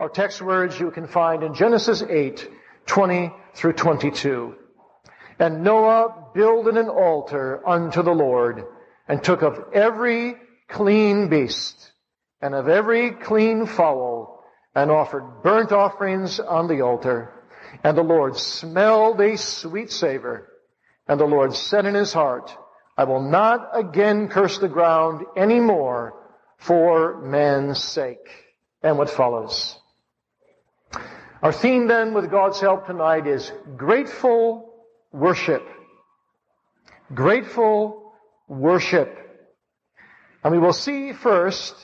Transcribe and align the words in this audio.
Our 0.00 0.08
text 0.08 0.42
words 0.42 0.78
you 0.78 0.90
can 0.90 1.06
find 1.06 1.44
in 1.44 1.54
Genesis 1.54 2.02
8, 2.02 2.50
20 2.86 3.32
through 3.54 3.74
22. 3.74 4.56
And 5.38 5.62
Noah 5.62 6.30
builded 6.34 6.76
an 6.76 6.88
altar 6.88 7.66
unto 7.66 8.02
the 8.02 8.12
Lord 8.12 8.64
and 9.06 9.22
took 9.22 9.42
of 9.42 9.72
every 9.72 10.34
clean 10.68 11.28
beast 11.28 11.92
and 12.42 12.56
of 12.56 12.68
every 12.68 13.12
clean 13.12 13.66
fowl 13.66 14.42
and 14.74 14.90
offered 14.90 15.42
burnt 15.44 15.70
offerings 15.70 16.40
on 16.40 16.66
the 16.66 16.80
altar. 16.80 17.32
And 17.84 17.96
the 17.96 18.02
Lord 18.02 18.36
smelled 18.36 19.20
a 19.20 19.36
sweet 19.36 19.92
savor. 19.92 20.48
And 21.06 21.20
the 21.20 21.24
Lord 21.24 21.54
said 21.54 21.86
in 21.86 21.94
his 21.94 22.12
heart, 22.12 22.56
I 22.96 23.04
will 23.04 23.22
not 23.22 23.70
again 23.72 24.28
curse 24.28 24.58
the 24.58 24.68
ground 24.68 25.24
any 25.36 25.60
more 25.60 26.14
for 26.58 27.20
man's 27.20 27.82
sake. 27.82 28.26
And 28.82 28.98
what 28.98 29.10
follows? 29.10 29.78
Our 31.42 31.52
theme 31.52 31.88
then 31.88 32.14
with 32.14 32.30
God's 32.30 32.60
help 32.60 32.86
tonight 32.86 33.26
is 33.26 33.52
grateful 33.76 34.74
worship. 35.12 35.66
Grateful 37.12 38.12
worship. 38.48 39.18
And 40.42 40.52
we 40.52 40.58
will 40.58 40.72
see 40.72 41.12
first 41.12 41.74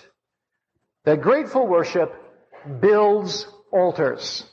that 1.05 1.21
grateful 1.21 1.67
worship 1.67 2.15
builds 2.81 3.47
altars. 3.73 4.45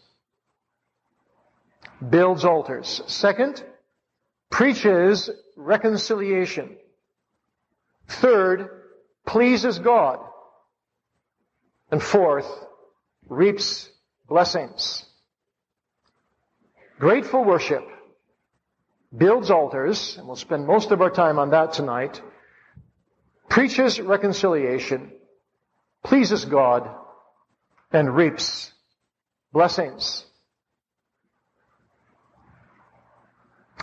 Builds 2.10 2.46
altars. 2.46 3.02
Second, 3.08 3.64
preaches 4.50 5.30
reconciliation. 5.56 6.78
Third, 8.08 8.70
pleases 9.26 9.80
God. 9.80 10.20
And 11.92 12.04
fourth, 12.04 12.48
reaps 13.28 13.90
blessings. 14.27 15.05
Grateful 17.00 17.44
worship 17.44 17.88
builds 19.16 19.52
altars, 19.52 20.17
and 20.17 20.28
we'll 20.28 20.36
spend 20.36 20.66
most 20.66 20.92
of 20.92 21.02
our 21.02 21.09
time 21.09 21.39
on 21.39 21.52
that 21.52 21.73
tonight, 21.73 22.22
preaches 23.50 24.00
reconciliation, 24.00 25.11
pleases 26.03 26.45
God, 26.45 26.89
and 27.92 28.16
reaps 28.16 28.72
blessings. 29.53 30.25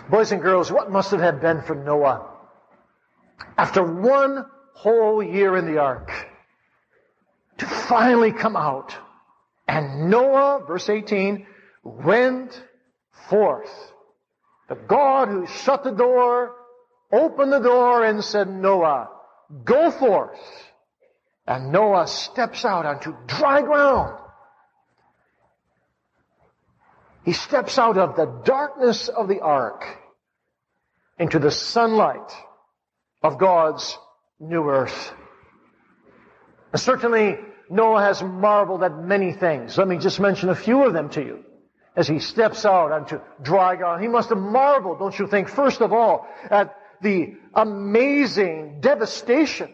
Boys 0.09 0.31
and 0.31 0.41
girls, 0.41 0.71
what 0.71 0.91
must 0.91 1.13
it 1.13 1.19
have 1.19 1.41
been 1.41 1.63
for 1.63 1.73
Noah 1.73 2.29
after 3.57 3.83
one 3.83 4.45
whole 4.73 5.23
year 5.23 5.57
in 5.57 5.65
the 5.65 5.79
ark 5.79 6.11
to 7.57 7.65
finally 7.65 8.31
come 8.31 8.55
out 8.55 8.95
and 9.67 10.09
Noah, 10.09 10.63
verse 10.67 10.89
18, 10.89 11.45
went 11.83 12.61
forth. 13.29 13.71
The 14.69 14.75
God 14.75 15.27
who 15.27 15.47
shut 15.47 15.83
the 15.83 15.91
door, 15.91 16.55
opened 17.11 17.51
the 17.51 17.59
door 17.59 18.03
and 18.03 18.23
said, 18.23 18.47
Noah, 18.49 19.09
go 19.63 19.91
forth. 19.91 20.39
And 21.47 21.71
Noah 21.71 22.07
steps 22.07 22.65
out 22.65 22.85
onto 22.85 23.15
dry 23.27 23.61
ground. 23.61 24.19
He 27.23 27.33
steps 27.33 27.77
out 27.77 27.97
of 27.97 28.15
the 28.15 28.41
darkness 28.43 29.07
of 29.07 29.27
the 29.27 29.41
ark 29.41 29.83
into 31.17 31.39
the 31.39 31.51
sunlight 31.51 32.31
of 33.23 33.39
God's 33.39 33.97
new 34.39 34.69
earth. 34.69 35.13
And 36.71 36.79
certainly 36.79 37.37
Noah 37.69 38.01
has 38.01 38.21
marveled 38.21 38.83
at 38.83 38.97
many 38.97 39.33
things. 39.33 39.77
Let 39.77 39.87
me 39.87 39.97
just 39.97 40.19
mention 40.19 40.49
a 40.49 40.55
few 40.55 40.83
of 40.85 40.93
them 40.93 41.09
to 41.11 41.21
you. 41.23 41.43
As 41.95 42.07
he 42.07 42.19
steps 42.19 42.65
out 42.65 42.91
onto 42.91 43.21
dry 43.41 43.75
ground, 43.75 44.01
he 44.01 44.07
must 44.07 44.29
have 44.29 44.37
marveled, 44.37 44.99
don't 44.99 45.17
you 45.17 45.27
think, 45.27 45.47
first 45.47 45.81
of 45.81 45.93
all, 45.93 46.27
at 46.49 46.75
the 47.01 47.35
amazing 47.53 48.81
devastation 48.81 49.73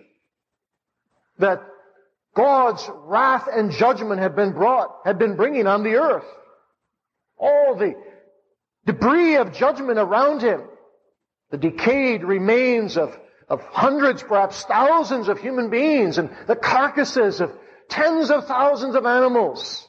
that 1.39 1.63
God's 2.35 2.87
wrath 3.05 3.47
and 3.51 3.71
judgment 3.71 4.21
had 4.21 4.35
been 4.35 4.53
brought, 4.53 4.99
had 5.03 5.17
been 5.17 5.35
bringing 5.35 5.67
on 5.67 5.83
the 5.83 5.95
earth. 5.95 6.25
All 7.37 7.75
the 7.75 7.95
debris 8.85 9.37
of 9.37 9.53
judgment 9.53 9.97
around 9.97 10.41
him, 10.41 10.61
the 11.49 11.57
decayed 11.57 12.23
remains 12.23 12.97
of, 12.97 13.17
of 13.49 13.61
hundreds, 13.63 14.23
perhaps 14.23 14.63
thousands 14.63 15.27
of 15.27 15.39
human 15.39 15.69
beings, 15.69 16.17
and 16.19 16.29
the 16.47 16.55
carcasses 16.55 17.41
of 17.41 17.51
tens 17.91 18.31
of 18.31 18.47
thousands 18.47 18.95
of 18.95 19.05
animals, 19.05 19.87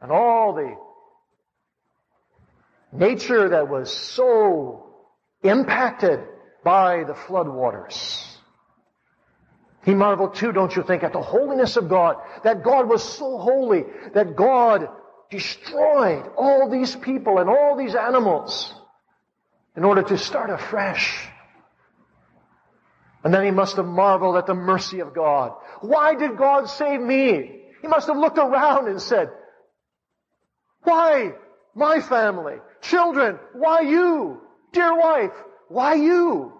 and 0.00 0.12
all 0.12 0.52
the 0.52 0.76
nature 2.92 3.48
that 3.48 3.68
was 3.68 3.90
so 3.90 4.94
impacted 5.42 6.20
by 6.62 7.04
the 7.04 7.14
floodwaters. 7.14 8.22
He 9.84 9.94
marveled 9.94 10.34
too, 10.34 10.52
don't 10.52 10.74
you 10.74 10.82
think, 10.82 11.02
at 11.02 11.12
the 11.12 11.20
holiness 11.20 11.76
of 11.76 11.88
God, 11.88 12.16
that 12.42 12.62
God 12.62 12.88
was 12.88 13.02
so 13.02 13.38
holy, 13.38 13.84
that 14.14 14.34
God 14.34 14.88
destroyed 15.30 16.30
all 16.36 16.70
these 16.70 16.96
people 16.96 17.38
and 17.38 17.50
all 17.50 17.76
these 17.76 17.94
animals 17.94 18.74
in 19.76 19.84
order 19.84 20.02
to 20.02 20.16
start 20.16 20.50
afresh. 20.50 21.28
And 23.24 23.32
then 23.32 23.44
he 23.44 23.50
must 23.50 23.76
have 23.76 23.86
marveled 23.86 24.36
at 24.36 24.46
the 24.46 24.54
mercy 24.54 25.00
of 25.00 25.14
God. 25.14 25.52
Why 25.80 26.14
did 26.14 26.36
God 26.36 26.68
save 26.68 27.00
me? 27.00 27.62
He 27.80 27.88
must 27.88 28.06
have 28.06 28.18
looked 28.18 28.38
around 28.38 28.86
and 28.88 29.00
said, 29.00 29.30
why 30.82 31.32
my 31.74 32.00
family? 32.00 32.56
Children, 32.82 33.38
why 33.54 33.80
you? 33.80 34.40
Dear 34.72 34.98
wife, 34.98 35.32
why 35.68 35.94
you? 35.94 36.52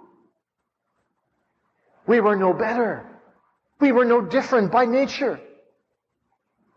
We 2.07 2.21
were 2.21 2.37
no 2.37 2.55
better. 2.55 3.07
We 3.81 3.93
were 3.93 4.07
no 4.07 4.23
different 4.23 4.73
by 4.73 4.87
nature. 4.87 5.41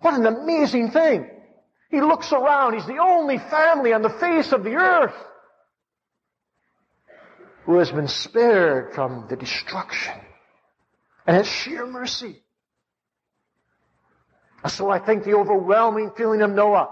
What 0.02 0.14
an 0.14 0.26
amazing 0.26 0.92
thing. 0.92 1.30
He 1.90 2.02
looks 2.02 2.34
around. 2.34 2.74
He's 2.74 2.86
the 2.86 2.98
only 2.98 3.38
family 3.38 3.94
on 3.94 4.02
the 4.02 4.10
face 4.10 4.52
of 4.52 4.64
the 4.64 4.76
earth 4.76 5.16
who 7.68 7.80
has 7.80 7.92
been 7.92 8.08
spared 8.08 8.96
from 8.96 9.28
the 9.30 9.36
destruction. 9.36 10.16
And 11.28 11.36
it's 11.36 11.50
sheer 11.50 11.86
mercy. 11.86 12.42
So 14.66 14.90
I 14.90 15.00
think 15.00 15.26
the 15.26 15.36
overwhelming 15.36 16.12
feeling 16.16 16.42
of 16.42 16.50
Noah, 16.50 16.90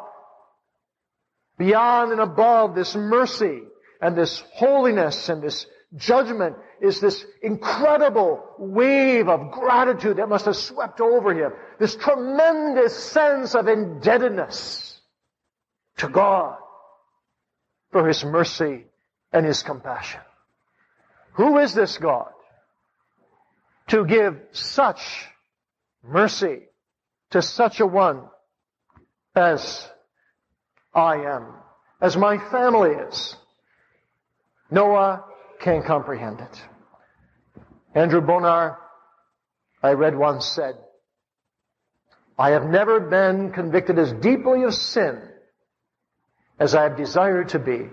beyond 1.58 2.12
and 2.12 2.20
above 2.20 2.76
this 2.76 2.94
mercy 2.94 3.62
and 4.02 4.18
this 4.18 4.44
holiness 4.54 5.30
and 5.30 5.42
this 5.42 5.66
judgment, 5.96 6.58
is 6.82 7.00
this 7.00 7.26
incredible 7.42 8.44
wave 8.60 9.30
of 9.30 9.52
gratitude 9.52 10.18
that 10.18 10.28
must 10.28 10.44
have 10.44 10.58
swept 10.58 11.00
over 11.00 11.34
him. 11.34 11.54
This 11.80 11.96
tremendous 11.96 12.94
sense 12.94 13.56
of 13.56 13.70
indebtedness 13.70 15.00
to 16.00 16.10
God 16.10 16.58
for 17.92 18.06
His 18.06 18.26
mercy 18.26 18.84
and 19.32 19.46
His 19.46 19.64
compassion. 19.64 20.20
Who 21.36 21.58
is 21.58 21.74
this 21.74 21.98
God 21.98 22.30
to 23.90 24.06
give 24.06 24.40
such 24.52 25.28
mercy 26.04 26.62
to 27.32 27.42
such 27.42 27.80
a 27.80 27.86
one 27.86 28.24
as 29.36 29.90
I 30.94 31.16
am, 31.16 31.54
as 32.02 32.16
my 32.16 32.38
family 32.38 32.92
is? 32.92 33.36
Noah 34.72 35.26
can't 35.60 35.86
comprehend 35.86 36.40
it. 36.40 36.64
Andrew 37.94 38.22
Bonar, 38.22 38.80
I 39.84 39.92
read 39.92 40.16
once 40.16 40.46
said, 40.46 40.76
I 42.38 42.52
have 42.52 42.66
never 42.66 43.00
been 43.00 43.52
convicted 43.52 44.00
as 44.00 44.12
deeply 44.14 44.64
of 44.64 44.74
sin 44.74 45.22
as 46.60 46.76
I 46.76 46.84
have 46.84 46.98
desired 46.98 47.50
to 47.50 47.60
be 47.60 47.90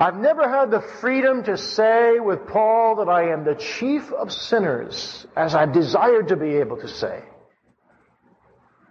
I've 0.00 0.16
never 0.16 0.48
had 0.48 0.70
the 0.70 0.80
freedom 0.80 1.44
to 1.44 1.58
say 1.58 2.18
with 2.20 2.46
Paul 2.46 2.96
that 2.96 3.10
I 3.10 3.32
am 3.32 3.44
the 3.44 3.54
chief 3.54 4.10
of 4.12 4.32
sinners 4.32 5.26
as 5.36 5.54
I 5.54 5.66
desired 5.66 6.28
to 6.28 6.36
be 6.36 6.56
able 6.56 6.78
to 6.78 6.88
say. 6.88 7.22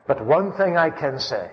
But 0.06 0.24
one 0.24 0.54
thing 0.54 0.78
I 0.78 0.92
can 0.92 1.20
say. 1.20 1.50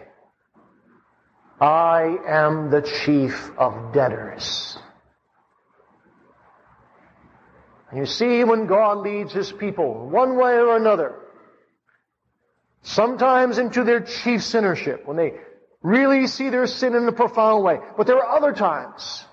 I 1.58 2.18
am 2.28 2.70
the 2.70 2.82
chief 2.82 3.50
of 3.56 3.94
debtors. 3.94 4.76
And 7.90 8.00
you 8.00 8.04
see, 8.04 8.44
when 8.44 8.66
God 8.66 8.98
leads 8.98 9.32
His 9.32 9.50
people, 9.52 10.10
one 10.10 10.36
way 10.36 10.52
or 10.52 10.76
another, 10.76 11.14
sometimes 12.82 13.56
into 13.56 13.84
their 13.84 14.00
chief 14.00 14.42
sinnership, 14.42 15.06
when 15.06 15.16
they 15.16 15.32
really 15.80 16.26
see 16.26 16.50
their 16.50 16.66
sin 16.66 16.94
in 16.94 17.08
a 17.08 17.12
profound 17.12 17.64
way, 17.64 17.78
but 17.96 18.06
there 18.06 18.18
are 18.18 18.36
other 18.36 18.52
times 18.52 19.24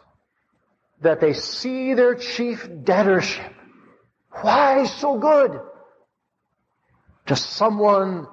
that 1.03 1.21
they 1.21 1.33
see 1.33 1.93
their 1.93 2.15
chief 2.15 2.67
debtorship. 2.83 3.53
Why 4.41 4.85
so 4.85 5.17
good? 5.19 5.59
To 7.27 7.35
someone 7.35 8.27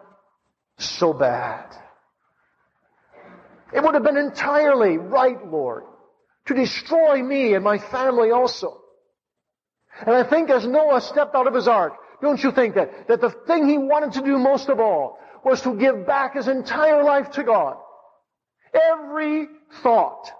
so 0.78 1.12
bad. 1.12 1.66
It 3.72 3.82
would 3.82 3.94
have 3.94 4.02
been 4.02 4.16
entirely 4.16 4.98
right, 4.98 5.46
Lord, 5.46 5.84
to 6.46 6.54
destroy 6.54 7.22
me 7.22 7.54
and 7.54 7.62
my 7.62 7.78
family 7.78 8.30
also. 8.30 8.80
And 10.00 10.14
I 10.14 10.24
think 10.24 10.50
as 10.50 10.66
Noah 10.66 11.00
stepped 11.00 11.34
out 11.34 11.46
of 11.46 11.54
his 11.54 11.68
ark, 11.68 11.94
don't 12.22 12.42
you 12.42 12.50
think 12.50 12.74
that, 12.74 13.08
that 13.08 13.20
the 13.20 13.30
thing 13.30 13.68
he 13.68 13.78
wanted 13.78 14.12
to 14.12 14.22
do 14.22 14.38
most 14.38 14.68
of 14.68 14.80
all 14.80 15.18
was 15.44 15.62
to 15.62 15.76
give 15.76 16.06
back 16.06 16.34
his 16.34 16.48
entire 16.48 17.04
life 17.04 17.32
to 17.32 17.44
God? 17.44 17.76
Every 18.74 19.48
thought 19.82 20.30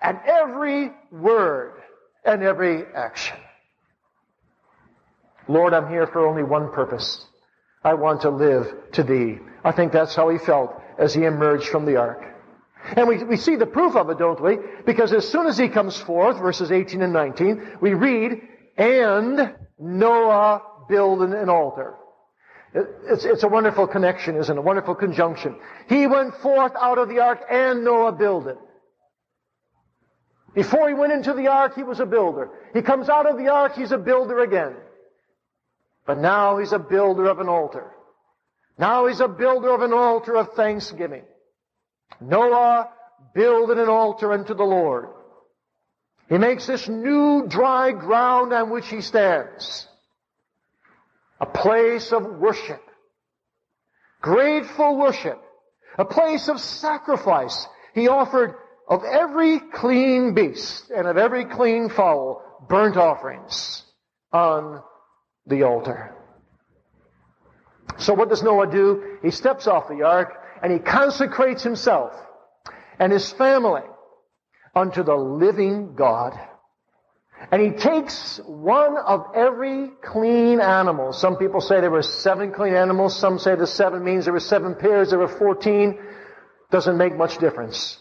and 0.00 0.18
every 0.24 0.90
word 1.10 1.79
and 2.24 2.42
every 2.42 2.84
action. 2.94 3.36
Lord, 5.48 5.74
I'm 5.74 5.88
here 5.88 6.06
for 6.06 6.26
only 6.26 6.42
one 6.42 6.70
purpose. 6.72 7.26
I 7.82 7.94
want 7.94 8.22
to 8.22 8.30
live 8.30 8.92
to 8.92 9.02
thee. 9.02 9.38
I 9.64 9.72
think 9.72 9.92
that's 9.92 10.14
how 10.14 10.28
he 10.28 10.38
felt 10.38 10.80
as 10.98 11.14
he 11.14 11.24
emerged 11.24 11.68
from 11.68 11.86
the 11.86 11.96
ark. 11.96 12.22
And 12.96 13.08
we, 13.08 13.22
we 13.24 13.36
see 13.36 13.56
the 13.56 13.66
proof 13.66 13.96
of 13.96 14.10
it, 14.10 14.18
don't 14.18 14.40
we? 14.42 14.58
Because 14.86 15.12
as 15.12 15.28
soon 15.28 15.46
as 15.46 15.58
he 15.58 15.68
comes 15.68 15.96
forth, 15.96 16.38
verses 16.38 16.70
18 16.70 17.02
and 17.02 17.12
19, 17.12 17.78
we 17.80 17.94
read, 17.94 18.40
and 18.76 19.54
Noah 19.78 20.62
builded 20.88 21.32
an 21.32 21.48
altar. 21.48 21.94
It's, 22.72 23.24
it's 23.24 23.42
a 23.42 23.48
wonderful 23.48 23.86
connection, 23.86 24.36
isn't 24.36 24.56
it? 24.56 24.58
A 24.58 24.62
wonderful 24.62 24.94
conjunction. 24.94 25.56
He 25.88 26.06
went 26.06 26.34
forth 26.36 26.72
out 26.80 26.98
of 26.98 27.08
the 27.08 27.20
ark 27.20 27.40
and 27.50 27.84
Noah 27.84 28.12
builded. 28.12 28.56
Before 30.54 30.88
he 30.88 30.94
went 30.94 31.12
into 31.12 31.32
the 31.32 31.48
ark, 31.48 31.74
he 31.74 31.82
was 31.82 32.00
a 32.00 32.06
builder. 32.06 32.50
He 32.74 32.82
comes 32.82 33.08
out 33.08 33.30
of 33.30 33.38
the 33.38 33.48
ark, 33.48 33.74
he's 33.74 33.92
a 33.92 33.98
builder 33.98 34.40
again. 34.40 34.76
But 36.06 36.18
now 36.18 36.58
he's 36.58 36.72
a 36.72 36.78
builder 36.78 37.28
of 37.28 37.38
an 37.38 37.48
altar. 37.48 37.92
Now 38.78 39.06
he's 39.06 39.20
a 39.20 39.28
builder 39.28 39.72
of 39.72 39.82
an 39.82 39.92
altar 39.92 40.36
of 40.36 40.54
thanksgiving. 40.54 41.22
Noah 42.20 42.90
builded 43.34 43.78
an 43.78 43.88
altar 43.88 44.32
unto 44.32 44.54
the 44.54 44.64
Lord. 44.64 45.08
He 46.28 46.38
makes 46.38 46.66
this 46.66 46.88
new 46.88 47.46
dry 47.48 47.92
ground 47.92 48.52
on 48.52 48.70
which 48.70 48.88
he 48.88 49.00
stands 49.00 49.86
a 51.40 51.46
place 51.46 52.12
of 52.12 52.24
worship, 52.24 52.82
grateful 54.20 54.98
worship, 54.98 55.40
a 55.98 56.04
place 56.04 56.48
of 56.48 56.60
sacrifice. 56.60 57.66
He 57.94 58.08
offered 58.08 58.54
of 58.90 59.04
every 59.04 59.60
clean 59.60 60.34
beast 60.34 60.90
and 60.90 61.06
of 61.06 61.16
every 61.16 61.44
clean 61.44 61.88
fowl 61.88 62.42
burnt 62.68 62.96
offerings 62.96 63.84
on 64.32 64.82
the 65.46 65.62
altar. 65.62 66.14
So 67.98 68.14
what 68.14 68.28
does 68.28 68.42
Noah 68.42 68.70
do? 68.70 69.18
He 69.22 69.30
steps 69.30 69.68
off 69.68 69.88
the 69.88 70.02
ark 70.02 70.34
and 70.62 70.72
he 70.72 70.80
consecrates 70.80 71.62
himself 71.62 72.12
and 72.98 73.12
his 73.12 73.30
family 73.32 73.82
unto 74.74 75.04
the 75.04 75.14
living 75.14 75.94
God. 75.94 76.38
And 77.52 77.62
he 77.62 77.70
takes 77.70 78.38
one 78.44 78.96
of 78.98 79.24
every 79.34 79.88
clean 80.02 80.60
animal. 80.60 81.12
Some 81.12 81.36
people 81.36 81.60
say 81.60 81.80
there 81.80 81.90
were 81.90 82.02
seven 82.02 82.52
clean 82.52 82.74
animals. 82.74 83.18
Some 83.18 83.38
say 83.38 83.54
the 83.54 83.66
seven 83.66 84.04
means 84.04 84.24
there 84.24 84.34
were 84.34 84.40
seven 84.40 84.74
pairs. 84.74 85.10
There 85.10 85.18
were 85.18 85.38
fourteen. 85.38 85.98
Doesn't 86.70 86.98
make 86.98 87.16
much 87.16 87.38
difference. 87.38 87.98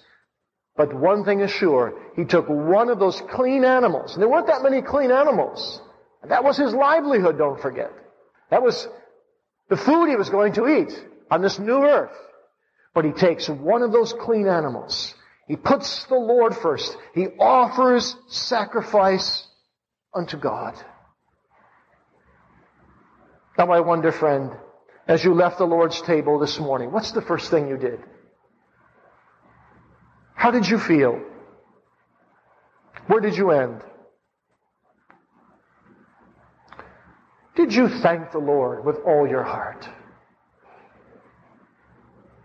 But 0.80 0.94
one 0.94 1.26
thing 1.26 1.42
is 1.42 1.52
sure. 1.52 1.94
He 2.16 2.24
took 2.24 2.48
one 2.48 2.90
of 2.90 3.00
those 3.00 3.22
clean 3.32 3.66
animals. 3.66 4.14
And 4.14 4.22
there 4.22 4.30
weren't 4.30 4.48
that 4.48 4.64
many 4.64 4.82
clean 4.82 5.12
animals. 5.12 5.82
That 6.24 6.46
was 6.46 6.56
his 6.56 6.74
livelihood, 6.74 7.38
don't 7.38 7.60
forget. 7.60 7.92
That 8.50 8.64
was 8.64 8.88
the 9.68 9.76
food 9.76 10.08
he 10.08 10.16
was 10.16 10.30
going 10.30 10.54
to 10.54 10.70
eat 10.70 10.98
on 11.30 11.42
this 11.42 11.60
new 11.60 11.84
earth. 11.84 12.16
But 12.94 13.04
he 13.04 13.12
takes 13.12 13.50
one 13.50 13.82
of 13.82 13.92
those 13.92 14.14
clean 14.14 14.48
animals. 14.48 15.14
He 15.50 15.58
puts 15.58 16.06
the 16.06 16.16
Lord 16.16 16.56
first. 16.56 16.96
He 17.14 17.28
offers 17.38 18.16
sacrifice 18.30 19.46
unto 20.16 20.38
God. 20.38 20.76
Now 23.58 23.70
I 23.72 23.82
wonder, 23.82 24.14
friend, 24.14 24.54
as 25.10 25.26
you 25.26 25.34
left 25.34 25.58
the 25.58 25.66
Lord's 25.66 26.02
table 26.04 26.40
this 26.40 26.58
morning, 26.58 26.94
what's 26.94 27.12
the 27.12 27.22
first 27.22 27.52
thing 27.52 27.68
you 27.68 27.76
did? 27.76 28.00
How 30.40 30.52
did 30.52 30.70
you 30.70 30.80
feel? 30.80 31.20
Where 33.08 33.20
did 33.20 33.36
you 33.36 33.52
end? 33.52 33.82
Did 37.58 37.74
you 37.74 37.90
thank 37.90 38.32
the 38.32 38.38
Lord 38.38 38.86
with 38.86 38.96
all 39.06 39.28
your 39.28 39.44
heart? 39.44 39.86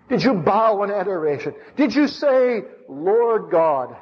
Did 0.08 0.24
you 0.24 0.34
bow 0.34 0.82
in 0.82 0.90
adoration? 0.90 1.54
Did 1.76 1.94
you 1.94 2.08
say, 2.08 2.62
Lord 2.88 3.52
God, 3.52 3.96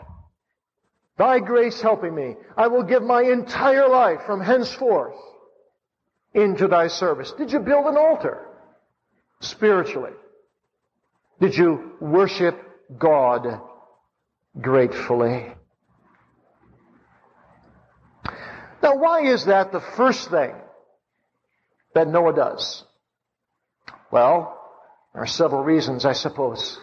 thy 1.19 1.41
grace 1.41 1.83
helping 1.83 2.15
me, 2.15 2.37
I 2.57 2.69
will 2.69 2.85
give 2.85 3.03
my 3.03 3.21
entire 3.21 3.91
life 3.91 4.21
from 4.25 4.41
henceforth 4.41 5.17
into 6.33 6.67
thy 6.67 6.89
service? 6.89 7.31
Did 7.37 7.53
you 7.53 7.59
build 7.59 7.85
an 7.85 7.99
altar 7.99 8.47
spiritually? 9.41 10.13
Did 11.43 11.55
you 11.55 11.93
worship 12.01 12.59
God 12.99 13.61
gratefully? 14.61 15.53
Now, 18.83 18.97
why 18.97 19.27
is 19.27 19.47
that 19.47 19.73
the 19.73 19.81
first 19.81 20.31
thing 20.31 20.55
that 21.95 22.09
Noah 22.09 22.35
does? 22.35 22.85
Well, 24.11 24.59
there 25.15 25.23
are 25.23 25.27
several 25.27 25.63
reasons, 25.63 26.05
I 26.05 26.13
suppose. 26.13 26.79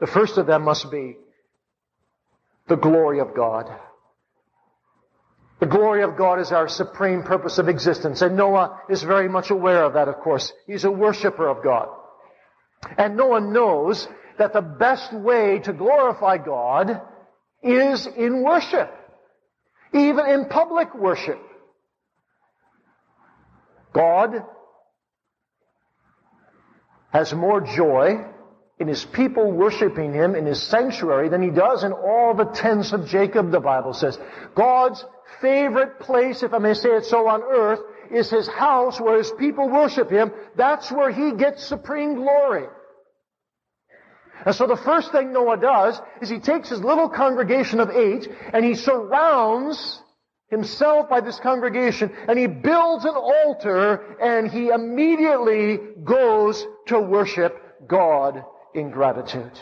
The 0.00 0.06
first 0.06 0.38
of 0.38 0.46
them 0.46 0.62
must 0.62 0.90
be 0.90 1.16
the 2.68 2.76
glory 2.76 3.20
of 3.20 3.34
God. 3.34 3.70
The 5.60 5.66
glory 5.66 6.02
of 6.02 6.16
God 6.16 6.40
is 6.40 6.50
our 6.50 6.68
supreme 6.68 7.22
purpose 7.22 7.58
of 7.58 7.68
existence. 7.68 8.20
And 8.20 8.36
Noah 8.36 8.80
is 8.88 9.02
very 9.02 9.28
much 9.28 9.50
aware 9.50 9.84
of 9.84 9.94
that, 9.94 10.08
of 10.08 10.16
course. 10.16 10.52
He's 10.66 10.84
a 10.84 10.90
worshiper 10.90 11.48
of 11.48 11.62
God. 11.62 11.88
And 12.98 13.16
Noah 13.16 13.40
knows 13.40 14.08
that 14.38 14.52
the 14.52 14.62
best 14.62 15.12
way 15.12 15.60
to 15.60 15.72
glorify 15.72 16.38
God 16.38 17.00
is 17.62 18.06
in 18.06 18.42
worship. 18.42 18.90
Even 19.94 20.26
in 20.26 20.46
public 20.46 20.94
worship. 20.94 21.40
God 23.92 24.44
has 27.12 27.32
more 27.34 27.60
joy 27.60 28.24
in 28.78 28.88
his 28.88 29.04
people 29.04 29.52
worshiping 29.52 30.12
him 30.12 30.34
in 30.34 30.46
his 30.46 30.60
sanctuary 30.62 31.28
than 31.28 31.42
he 31.42 31.50
does 31.50 31.84
in 31.84 31.92
all 31.92 32.34
the 32.34 32.46
tents 32.46 32.92
of 32.92 33.06
Jacob, 33.06 33.50
the 33.50 33.60
Bible 33.60 33.92
says. 33.92 34.18
God's 34.54 35.04
favorite 35.40 36.00
place, 36.00 36.42
if 36.42 36.52
I 36.52 36.58
may 36.58 36.74
say 36.74 36.90
it 36.90 37.04
so, 37.04 37.28
on 37.28 37.42
earth 37.42 37.80
is 38.10 38.30
his 38.30 38.48
house 38.48 39.00
where 39.00 39.18
his 39.18 39.30
people 39.38 39.68
worship 39.68 40.10
him. 40.10 40.32
That's 40.56 40.90
where 40.90 41.12
he 41.12 41.32
gets 41.32 41.64
supreme 41.64 42.16
glory. 42.16 42.66
And 44.44 44.54
so 44.54 44.66
the 44.66 44.76
first 44.76 45.12
thing 45.12 45.32
Noah 45.32 45.56
does 45.56 46.00
is 46.20 46.28
he 46.28 46.38
takes 46.38 46.68
his 46.68 46.80
little 46.80 47.08
congregation 47.08 47.80
of 47.80 47.90
eight 47.90 48.28
and 48.52 48.64
he 48.64 48.74
surrounds 48.74 50.02
himself 50.48 51.08
by 51.08 51.20
this 51.20 51.38
congregation 51.38 52.12
and 52.28 52.38
he 52.38 52.46
builds 52.46 53.04
an 53.04 53.14
altar 53.14 54.16
and 54.20 54.50
he 54.50 54.68
immediately 54.68 55.78
goes 56.04 56.66
to 56.86 57.00
worship 57.00 57.86
God 57.86 58.44
in 58.74 58.90
gratitude. 58.90 59.58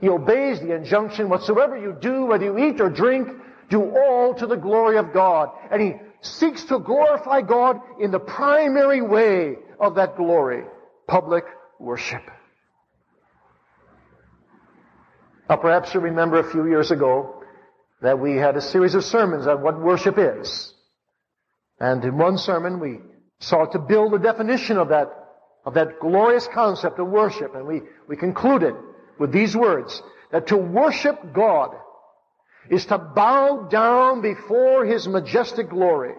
He 0.00 0.08
obeys 0.08 0.60
the 0.60 0.74
injunction, 0.74 1.28
whatsoever 1.28 1.76
you 1.76 1.96
do, 2.00 2.26
whether 2.26 2.44
you 2.44 2.58
eat 2.58 2.80
or 2.80 2.88
drink, 2.88 3.28
do 3.68 3.82
all 3.82 4.34
to 4.34 4.46
the 4.46 4.56
glory 4.56 4.96
of 4.96 5.12
God. 5.12 5.50
And 5.70 5.82
he 5.82 5.94
seeks 6.20 6.64
to 6.64 6.78
glorify 6.78 7.42
God 7.42 7.80
in 8.00 8.10
the 8.10 8.20
primary 8.20 9.02
way 9.02 9.56
of 9.80 9.96
that 9.96 10.16
glory, 10.16 10.64
public 11.06 11.44
worship. 11.78 12.22
Now 15.48 15.56
perhaps 15.56 15.94
you 15.94 16.00
remember 16.00 16.38
a 16.38 16.50
few 16.50 16.66
years 16.66 16.90
ago, 16.90 17.42
that 18.00 18.20
we 18.20 18.36
had 18.36 18.56
a 18.56 18.60
series 18.60 18.94
of 18.94 19.02
sermons 19.02 19.46
on 19.46 19.62
what 19.62 19.80
worship 19.80 20.16
is. 20.18 20.72
And 21.80 22.04
in 22.04 22.16
one 22.16 22.38
sermon 22.38 22.80
we 22.80 23.00
sought 23.40 23.72
to 23.72 23.78
build 23.78 24.14
a 24.14 24.18
definition 24.18 24.76
of 24.76 24.88
that, 24.88 25.08
of 25.64 25.74
that 25.74 26.00
glorious 26.00 26.46
concept 26.52 26.98
of 26.98 27.08
worship. 27.08 27.54
And 27.54 27.66
we, 27.66 27.82
we 28.08 28.16
concluded 28.16 28.74
with 29.18 29.32
these 29.32 29.56
words, 29.56 30.00
that 30.30 30.48
to 30.48 30.56
worship 30.56 31.32
God 31.32 31.74
is 32.70 32.86
to 32.86 32.98
bow 32.98 33.68
down 33.70 34.20
before 34.20 34.84
His 34.84 35.08
majestic 35.08 35.70
glory 35.70 36.14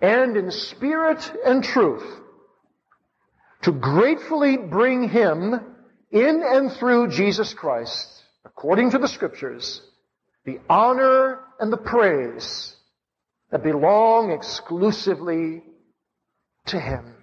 and 0.00 0.36
in 0.36 0.50
spirit 0.50 1.30
and 1.44 1.62
truth 1.62 2.04
to 3.62 3.72
gratefully 3.72 4.56
bring 4.56 5.08
Him 5.08 5.71
in 6.12 6.42
and 6.44 6.70
through 6.72 7.08
Jesus 7.08 7.54
Christ, 7.54 8.22
according 8.44 8.90
to 8.90 8.98
the 8.98 9.08
scriptures, 9.08 9.80
the 10.44 10.60
honor 10.68 11.40
and 11.58 11.72
the 11.72 11.78
praise 11.78 12.76
that 13.50 13.62
belong 13.62 14.30
exclusively 14.30 15.62
to 16.66 16.78
Him. 16.78 17.14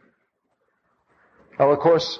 Now, 1.59 1.71
of 1.71 1.79
course, 1.79 2.19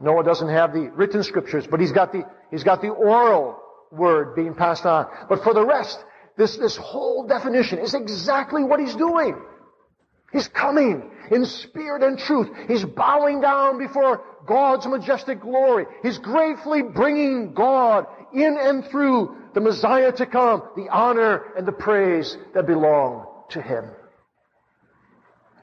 Noah 0.00 0.24
doesn't 0.24 0.48
have 0.48 0.72
the 0.72 0.90
written 0.90 1.22
scriptures, 1.22 1.66
but 1.66 1.80
he's 1.80 1.92
got 1.92 2.12
the, 2.12 2.24
he's 2.50 2.64
got 2.64 2.82
the 2.82 2.88
oral 2.88 3.58
word 3.90 4.34
being 4.34 4.54
passed 4.54 4.84
on. 4.84 5.06
But 5.28 5.42
for 5.42 5.54
the 5.54 5.64
rest, 5.64 5.98
this, 6.36 6.56
this 6.56 6.76
whole 6.76 7.26
definition 7.26 7.78
is 7.78 7.94
exactly 7.94 8.62
what 8.62 8.80
he's 8.80 8.94
doing. 8.94 9.40
He's 10.32 10.48
coming 10.48 11.10
in 11.30 11.46
spirit 11.46 12.02
and 12.02 12.18
truth. 12.18 12.48
He's 12.68 12.84
bowing 12.84 13.40
down 13.40 13.78
before 13.78 14.22
God's 14.46 14.86
majestic 14.86 15.40
glory. 15.40 15.86
He's 16.02 16.18
gratefully 16.18 16.82
bringing 16.82 17.52
God 17.52 18.06
in 18.32 18.56
and 18.58 18.84
through 18.86 19.36
the 19.54 19.60
Messiah 19.60 20.12
to 20.12 20.26
come, 20.26 20.62
the 20.76 20.88
honor 20.90 21.42
and 21.56 21.66
the 21.66 21.72
praise 21.72 22.36
that 22.54 22.66
belong 22.66 23.26
to 23.50 23.62
Him. 23.62 23.84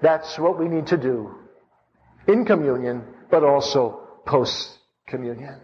That's 0.01 0.37
what 0.37 0.59
we 0.59 0.67
need 0.67 0.87
to 0.87 0.97
do 0.97 1.35
in 2.27 2.45
communion, 2.45 3.03
but 3.29 3.43
also 3.43 4.07
post 4.25 4.77
communion. 5.07 5.61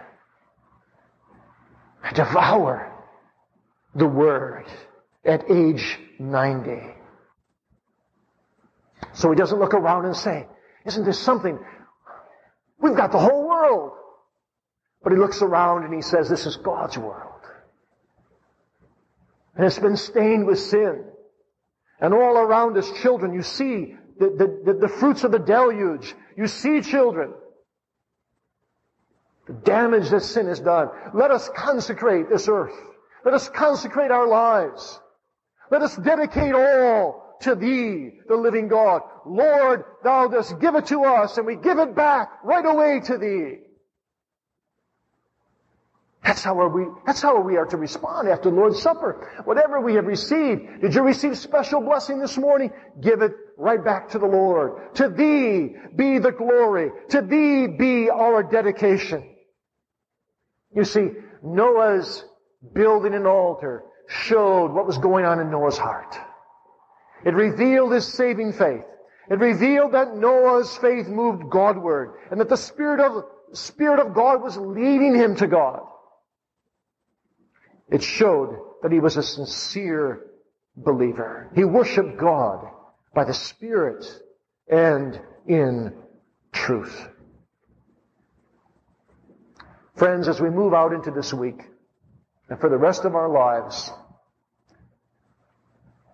I 2.02 2.12
devour 2.12 2.92
the 3.94 4.06
Word 4.06 4.66
at 5.24 5.50
age 5.50 5.98
90. 6.18 6.94
So 9.14 9.30
he 9.30 9.36
doesn't 9.36 9.58
look 9.58 9.74
around 9.74 10.04
and 10.04 10.16
say, 10.16 10.46
isn't 10.86 11.04
this 11.04 11.18
something? 11.18 11.58
We've 12.80 12.96
got 12.96 13.10
the 13.10 13.18
whole 13.18 13.46
world. 13.46 13.92
But 15.02 15.12
he 15.12 15.18
looks 15.18 15.42
around 15.42 15.84
and 15.84 15.92
he 15.92 16.02
says, 16.02 16.28
this 16.28 16.46
is 16.46 16.56
God's 16.56 16.96
world 16.96 17.37
and 19.58 19.66
it's 19.66 19.78
been 19.78 19.96
stained 19.96 20.46
with 20.46 20.60
sin. 20.60 21.04
And 22.00 22.14
all 22.14 22.38
around 22.38 22.78
us, 22.78 22.88
children, 23.02 23.34
you 23.34 23.42
see 23.42 23.96
the, 24.20 24.60
the, 24.64 24.72
the, 24.72 24.88
fruits 24.88 25.24
of 25.24 25.32
the 25.32 25.40
deluge. 25.40 26.14
You 26.36 26.46
see 26.46 26.80
children. 26.80 27.32
The 29.48 29.54
damage 29.54 30.10
that 30.10 30.22
sin 30.22 30.46
has 30.46 30.60
done. 30.60 30.90
Let 31.12 31.32
us 31.32 31.50
consecrate 31.56 32.28
this 32.28 32.48
earth. 32.48 32.74
Let 33.24 33.34
us 33.34 33.48
consecrate 33.48 34.12
our 34.12 34.28
lives. 34.28 35.00
Let 35.72 35.82
us 35.82 35.96
dedicate 35.96 36.54
all 36.54 37.36
to 37.42 37.56
Thee, 37.56 38.20
the 38.28 38.36
living 38.36 38.68
God. 38.68 39.02
Lord, 39.26 39.84
Thou 40.04 40.28
dost 40.28 40.60
give 40.60 40.76
it 40.76 40.86
to 40.86 41.04
us, 41.04 41.36
and 41.36 41.46
we 41.46 41.56
give 41.56 41.78
it 41.78 41.96
back 41.96 42.30
right 42.44 42.64
away 42.64 43.00
to 43.06 43.18
Thee. 43.18 43.58
That's 46.24 46.42
how 46.42 46.66
we, 46.68 46.84
that's 47.06 47.22
how 47.22 47.40
we 47.40 47.56
are 47.56 47.66
to 47.66 47.76
respond 47.76 48.28
after 48.28 48.50
the 48.50 48.56
Lord's 48.56 48.82
Supper. 48.82 49.30
Whatever 49.44 49.80
we 49.80 49.94
have 49.94 50.06
received, 50.06 50.80
did 50.80 50.94
you 50.94 51.02
receive 51.02 51.38
special 51.38 51.80
blessing 51.80 52.18
this 52.18 52.36
morning? 52.36 52.72
Give 53.00 53.22
it 53.22 53.32
right 53.56 53.82
back 53.82 54.10
to 54.10 54.18
the 54.18 54.26
Lord. 54.26 54.94
To 54.96 55.08
Thee 55.08 55.76
be 55.94 56.18
the 56.18 56.32
glory. 56.32 56.90
To 57.10 57.22
Thee 57.22 57.66
be 57.68 58.10
our 58.10 58.42
dedication. 58.42 59.36
You 60.74 60.84
see, 60.84 61.08
Noah's 61.42 62.24
building 62.74 63.14
an 63.14 63.26
altar 63.26 63.84
showed 64.08 64.72
what 64.72 64.86
was 64.86 64.98
going 64.98 65.24
on 65.24 65.40
in 65.40 65.50
Noah's 65.50 65.78
heart. 65.78 66.16
It 67.24 67.34
revealed 67.34 67.92
his 67.92 68.06
saving 68.06 68.52
faith. 68.52 68.84
It 69.30 69.38
revealed 69.38 69.92
that 69.92 70.16
Noah's 70.16 70.76
faith 70.78 71.08
moved 71.08 71.50
Godward 71.50 72.18
and 72.30 72.40
that 72.40 72.48
the 72.48 72.56
Spirit 72.56 73.00
of, 73.00 73.24
Spirit 73.52 74.00
of 74.00 74.14
God 74.14 74.42
was 74.42 74.56
leading 74.56 75.14
him 75.14 75.36
to 75.36 75.46
God. 75.46 75.80
It 77.90 78.02
showed 78.02 78.58
that 78.82 78.92
he 78.92 79.00
was 79.00 79.16
a 79.16 79.22
sincere 79.22 80.26
believer. 80.76 81.50
He 81.54 81.64
worshiped 81.64 82.18
God 82.18 82.66
by 83.14 83.24
the 83.24 83.34
Spirit 83.34 84.04
and 84.68 85.20
in 85.46 85.94
truth. 86.52 87.08
Friends, 89.96 90.28
as 90.28 90.40
we 90.40 90.50
move 90.50 90.74
out 90.74 90.92
into 90.92 91.10
this 91.10 91.32
week 91.34 91.60
and 92.48 92.60
for 92.60 92.68
the 92.68 92.76
rest 92.76 93.04
of 93.04 93.14
our 93.14 93.28
lives, 93.28 93.90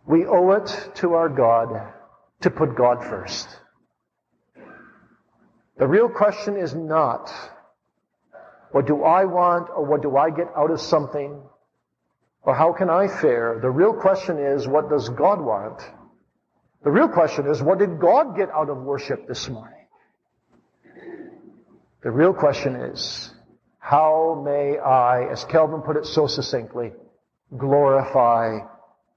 we 0.07 0.25
owe 0.25 0.53
it 0.53 0.91
to 0.97 1.15
our 1.15 1.29
God 1.29 1.93
to 2.43 2.51
put 2.51 2.77
God 2.77 3.05
first. 3.05 3.49
The 5.77 5.87
real 5.87 6.09
question 6.09 6.57
is 6.57 6.75
not, 6.75 7.33
what 8.71 8.87
do 8.87 9.03
I 9.03 9.25
want 9.25 9.69
or 9.71 9.85
what 9.85 10.03
do 10.03 10.17
I 10.17 10.31
get 10.31 10.49
out 10.57 10.71
of 10.71 10.81
something? 10.81 11.43
Or 12.45 12.55
how 12.55 12.73
can 12.73 12.91
I 12.91 13.09
fare? 13.09 13.59
The 13.61 13.71
real 13.71 13.95
question 13.95 14.39
is, 14.39 14.69
what 14.69 14.91
does 14.91 15.09
God 15.09 15.41
want? 15.41 15.81
The 16.83 16.91
real 16.91 17.09
question 17.09 17.47
is, 17.47 17.63
what 17.63 17.79
did 17.79 17.99
God 17.99 18.37
get 18.37 18.51
out 18.51 18.69
of 18.69 18.77
worship 18.79 19.27
this 19.27 19.49
morning? 19.49 19.87
The 22.03 22.11
real 22.11 22.35
question 22.35 22.77
is, 22.77 23.33
how 23.79 24.43
may 24.45 24.79
I, 24.79 25.31
as 25.33 25.45
Calvin 25.47 25.81
put 25.81 25.97
it 25.97 26.05
so 26.05 26.27
succinctly, 26.27 26.93
glorify 27.57 28.59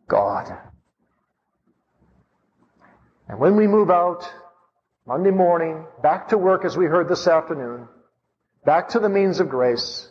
God? 0.08 0.58
And 3.28 3.40
when 3.40 3.58
we 3.58 3.68
move 3.68 3.90
out 3.90 4.24
Monday 5.06 5.32
morning, 5.32 5.86
back 6.02 6.30
to 6.30 6.38
work 6.38 6.64
as 6.64 6.78
we 6.78 6.86
heard 6.86 7.10
this 7.10 7.28
afternoon, 7.28 7.90
back 8.66 8.90
to 8.90 9.00
the 9.00 9.10
means 9.10 9.42
of 9.42 9.50
grace, 9.50 10.10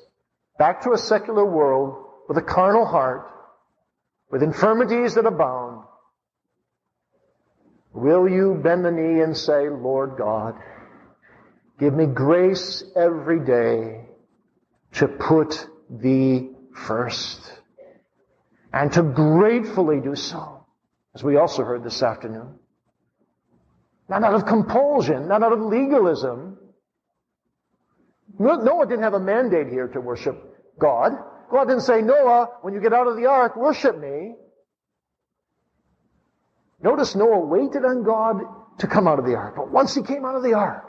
back 0.58 0.82
to 0.82 0.92
a 0.92 0.98
secular 0.98 1.46
world, 1.46 2.05
with 2.28 2.38
a 2.38 2.42
carnal 2.42 2.84
heart, 2.84 3.30
with 4.30 4.42
infirmities 4.42 5.14
that 5.14 5.26
abound, 5.26 5.84
will 7.92 8.28
you 8.28 8.60
bend 8.62 8.84
the 8.84 8.90
knee 8.90 9.22
and 9.22 9.36
say, 9.36 9.68
Lord 9.68 10.16
God, 10.18 10.54
give 11.78 11.94
me 11.94 12.06
grace 12.06 12.84
every 12.96 13.44
day 13.44 14.06
to 14.94 15.08
put 15.08 15.66
thee 15.88 16.50
first 16.74 17.40
and 18.72 18.92
to 18.92 19.02
gratefully 19.02 20.00
do 20.00 20.14
so, 20.14 20.66
as 21.14 21.22
we 21.22 21.36
also 21.36 21.64
heard 21.64 21.82
this 21.82 22.02
afternoon. 22.02 22.58
Not 24.08 24.22
out 24.22 24.34
of 24.34 24.46
compulsion, 24.46 25.28
not 25.28 25.42
out 25.42 25.52
of 25.52 25.60
legalism. 25.60 26.58
Noah 28.38 28.86
didn't 28.86 29.02
have 29.02 29.14
a 29.14 29.20
mandate 29.20 29.68
here 29.68 29.88
to 29.88 30.00
worship 30.00 30.36
God. 30.78 31.12
God 31.50 31.66
didn't 31.66 31.82
say, 31.82 32.02
Noah, 32.02 32.50
when 32.62 32.74
you 32.74 32.80
get 32.80 32.92
out 32.92 33.06
of 33.06 33.16
the 33.16 33.26
ark, 33.26 33.56
worship 33.56 33.98
me. 33.98 34.34
Notice 36.82 37.14
Noah 37.14 37.46
waited 37.46 37.84
on 37.84 38.02
God 38.02 38.42
to 38.78 38.86
come 38.86 39.08
out 39.08 39.18
of 39.18 39.24
the 39.24 39.34
ark. 39.34 39.54
But 39.56 39.70
once 39.70 39.94
he 39.94 40.02
came 40.02 40.24
out 40.24 40.36
of 40.36 40.42
the 40.42 40.54
ark, 40.54 40.88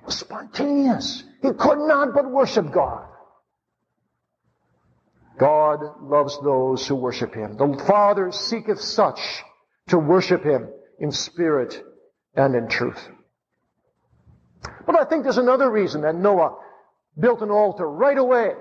it 0.00 0.06
was 0.06 0.18
spontaneous. 0.18 1.22
He 1.42 1.52
could 1.52 1.78
not 1.78 2.14
but 2.14 2.30
worship 2.30 2.72
God. 2.72 3.06
God 5.38 6.02
loves 6.02 6.38
those 6.42 6.86
who 6.86 6.96
worship 6.96 7.34
Him. 7.34 7.56
The 7.56 7.82
Father 7.86 8.30
seeketh 8.30 8.80
such 8.80 9.42
to 9.88 9.98
worship 9.98 10.44
Him 10.44 10.68
in 10.98 11.12
spirit 11.12 11.82
and 12.34 12.54
in 12.54 12.68
truth. 12.68 13.08
But 14.86 15.00
I 15.00 15.04
think 15.04 15.22
there's 15.22 15.38
another 15.38 15.70
reason 15.70 16.02
that 16.02 16.14
Noah 16.14 16.58
built 17.18 17.40
an 17.40 17.50
altar 17.50 17.88
right 17.88 18.18
away. 18.18 18.52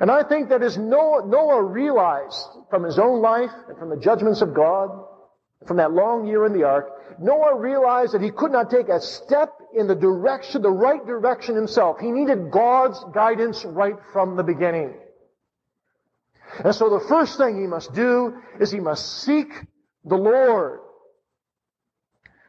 And 0.00 0.10
I 0.10 0.22
think 0.22 0.48
that 0.50 0.62
as 0.62 0.76
Noah, 0.76 1.26
Noah 1.26 1.62
realized 1.62 2.46
from 2.70 2.84
his 2.84 2.98
own 2.98 3.20
life 3.20 3.50
and 3.68 3.78
from 3.78 3.90
the 3.90 3.96
judgments 3.96 4.40
of 4.42 4.54
God, 4.54 4.90
from 5.66 5.78
that 5.78 5.92
long 5.92 6.26
year 6.26 6.46
in 6.46 6.52
the 6.52 6.64
ark, 6.64 6.90
Noah 7.20 7.58
realized 7.58 8.12
that 8.12 8.22
he 8.22 8.30
could 8.30 8.52
not 8.52 8.70
take 8.70 8.88
a 8.88 9.00
step 9.00 9.52
in 9.74 9.86
the 9.86 9.94
direction, 9.94 10.62
the 10.62 10.70
right 10.70 11.04
direction 11.04 11.54
himself. 11.54 11.98
He 11.98 12.10
needed 12.10 12.50
God's 12.50 13.02
guidance 13.12 13.64
right 13.64 13.96
from 14.12 14.36
the 14.36 14.44
beginning. 14.44 14.94
And 16.64 16.74
so 16.74 16.90
the 16.90 17.04
first 17.06 17.38
thing 17.38 17.60
he 17.60 17.66
must 17.66 17.92
do 17.92 18.34
is 18.60 18.70
he 18.70 18.80
must 18.80 19.22
seek 19.22 19.48
the 20.04 20.16
Lord. 20.16 20.80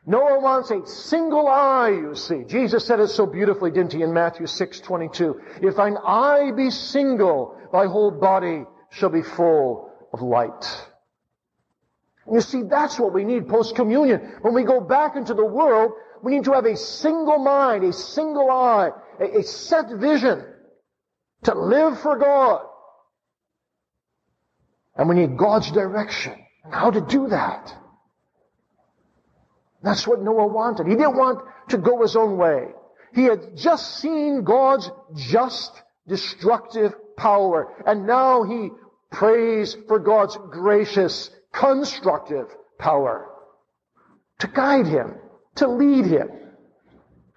Noah 0.10 0.40
wants 0.40 0.72
a 0.72 0.84
single 0.88 1.48
eye, 1.48 1.90
you 1.90 2.16
see. 2.16 2.44
Jesus 2.44 2.84
said 2.84 3.00
it 3.00 3.10
so 3.10 3.28
beautifully, 3.28 3.70
didn't 3.70 3.94
he, 3.94 4.02
in 4.02 4.12
Matthew 4.12 4.48
6, 4.48 4.80
22. 4.80 5.40
If 5.62 5.76
thine 5.76 5.98
eye 5.98 6.50
be 6.50 6.72
single, 6.72 7.56
thy 7.72 7.86
whole 7.86 8.10
body 8.10 8.66
shall 8.90 9.10
be 9.10 9.22
full 9.22 9.92
of 10.12 10.24
light. 10.24 10.66
You 12.32 12.42
see, 12.42 12.64
that's 12.64 12.98
what 12.98 13.14
we 13.14 13.24
need 13.24 13.48
post-communion. 13.48 14.40
When 14.42 14.56
we 14.56 14.64
go 14.64 14.82
back 14.82 15.16
into 15.16 15.36
the 15.36 15.46
world, 15.46 15.92
we 16.24 16.32
need 16.32 16.46
to 16.46 16.54
have 16.54 16.66
a 16.66 16.76
single 16.76 17.38
mind, 17.38 17.84
a 17.84 17.94
single 17.94 18.50
eye, 18.50 18.90
a, 19.20 19.42
a 19.42 19.44
set 19.44 19.92
vision 19.92 20.44
to 21.44 21.54
live 21.54 22.02
for 22.02 22.18
God. 22.18 22.66
And 24.96 25.08
we 25.08 25.14
need 25.14 25.38
God's 25.38 25.72
direction 25.72 26.34
how 26.72 26.90
to 26.90 27.00
do 27.00 27.28
that. 27.28 27.76
That's 29.82 30.08
what 30.08 30.22
Noah 30.22 30.48
wanted. 30.48 30.88
He 30.88 30.96
didn't 30.96 31.16
want 31.16 31.42
to 31.70 31.78
go 31.78 32.02
his 32.02 32.16
own 32.16 32.38
way. 32.38 32.68
He 33.14 33.24
had 33.24 33.56
just 33.58 34.00
seen 34.00 34.44
God's 34.44 34.90
just 35.16 35.72
destructive 36.08 36.94
power, 37.16 37.74
and 37.86 38.06
now 38.06 38.44
he 38.44 38.70
prays 39.12 39.76
for 39.88 40.00
God's 40.00 40.38
gracious 40.52 41.30
constructive 41.52 42.48
power 42.78 43.30
to 44.40 44.48
guide 44.48 44.88
him, 44.88 45.16
to 45.56 45.68
lead 45.68 46.06
him. 46.06 46.30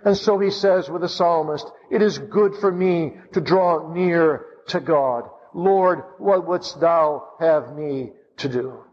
And 0.05 0.17
so 0.17 0.39
he 0.39 0.51
says 0.51 0.89
with 0.89 1.03
the 1.03 1.09
psalmist, 1.09 1.67
it 1.91 2.03
is 2.03 2.19
good 2.19 2.57
for 2.57 2.71
me 2.71 3.15
to 3.33 3.41
draw 3.41 3.93
near 3.93 4.47
to 4.69 4.81
God. 4.81 5.29
Lord, 5.55 6.03
what 6.19 6.47
wouldst 6.47 6.81
thou 6.81 7.29
have 7.41 7.75
me 7.77 8.13
to 8.39 8.49
do? 8.49 8.85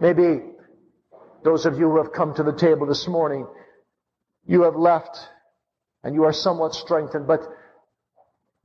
Maybe 0.00 0.42
those 1.44 1.66
of 1.66 1.78
you 1.78 1.90
who 1.90 1.98
have 1.98 2.12
come 2.12 2.34
to 2.34 2.42
the 2.42 2.52
table 2.52 2.86
this 2.86 3.06
morning, 3.08 3.46
you 4.46 4.62
have 4.62 4.76
left 4.76 5.18
and 6.02 6.14
you 6.14 6.24
are 6.24 6.32
somewhat 6.32 6.74
strengthened, 6.74 7.26
but 7.26 7.40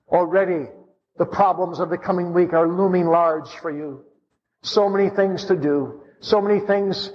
already 0.09 0.69
the 1.17 1.25
problems 1.25 1.79
of 1.79 1.89
the 1.89 1.97
coming 1.97 2.33
week 2.33 2.53
are 2.53 2.67
looming 2.67 3.05
large 3.07 3.49
for 3.61 3.71
you. 3.71 4.03
So 4.61 4.89
many 4.89 5.09
things 5.09 5.45
to 5.45 5.55
do. 5.55 6.01
So 6.19 6.41
many 6.41 6.59
things 6.65 7.11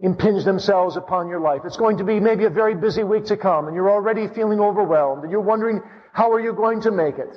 impinge 0.00 0.44
themselves 0.44 0.96
upon 0.96 1.28
your 1.28 1.40
life. 1.40 1.62
It's 1.64 1.76
going 1.76 1.98
to 1.98 2.04
be 2.04 2.20
maybe 2.20 2.44
a 2.44 2.50
very 2.50 2.74
busy 2.74 3.04
week 3.04 3.26
to 3.26 3.36
come 3.36 3.66
and 3.66 3.76
you're 3.76 3.90
already 3.90 4.28
feeling 4.28 4.60
overwhelmed 4.60 5.22
and 5.22 5.32
you're 5.32 5.40
wondering, 5.40 5.80
how 6.12 6.32
are 6.32 6.40
you 6.40 6.52
going 6.52 6.82
to 6.82 6.90
make 6.90 7.18
it? 7.18 7.34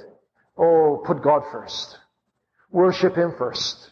Oh, 0.58 1.02
put 1.06 1.22
God 1.22 1.44
first. 1.52 1.98
Worship 2.72 3.16
Him 3.16 3.34
first. 3.38 3.92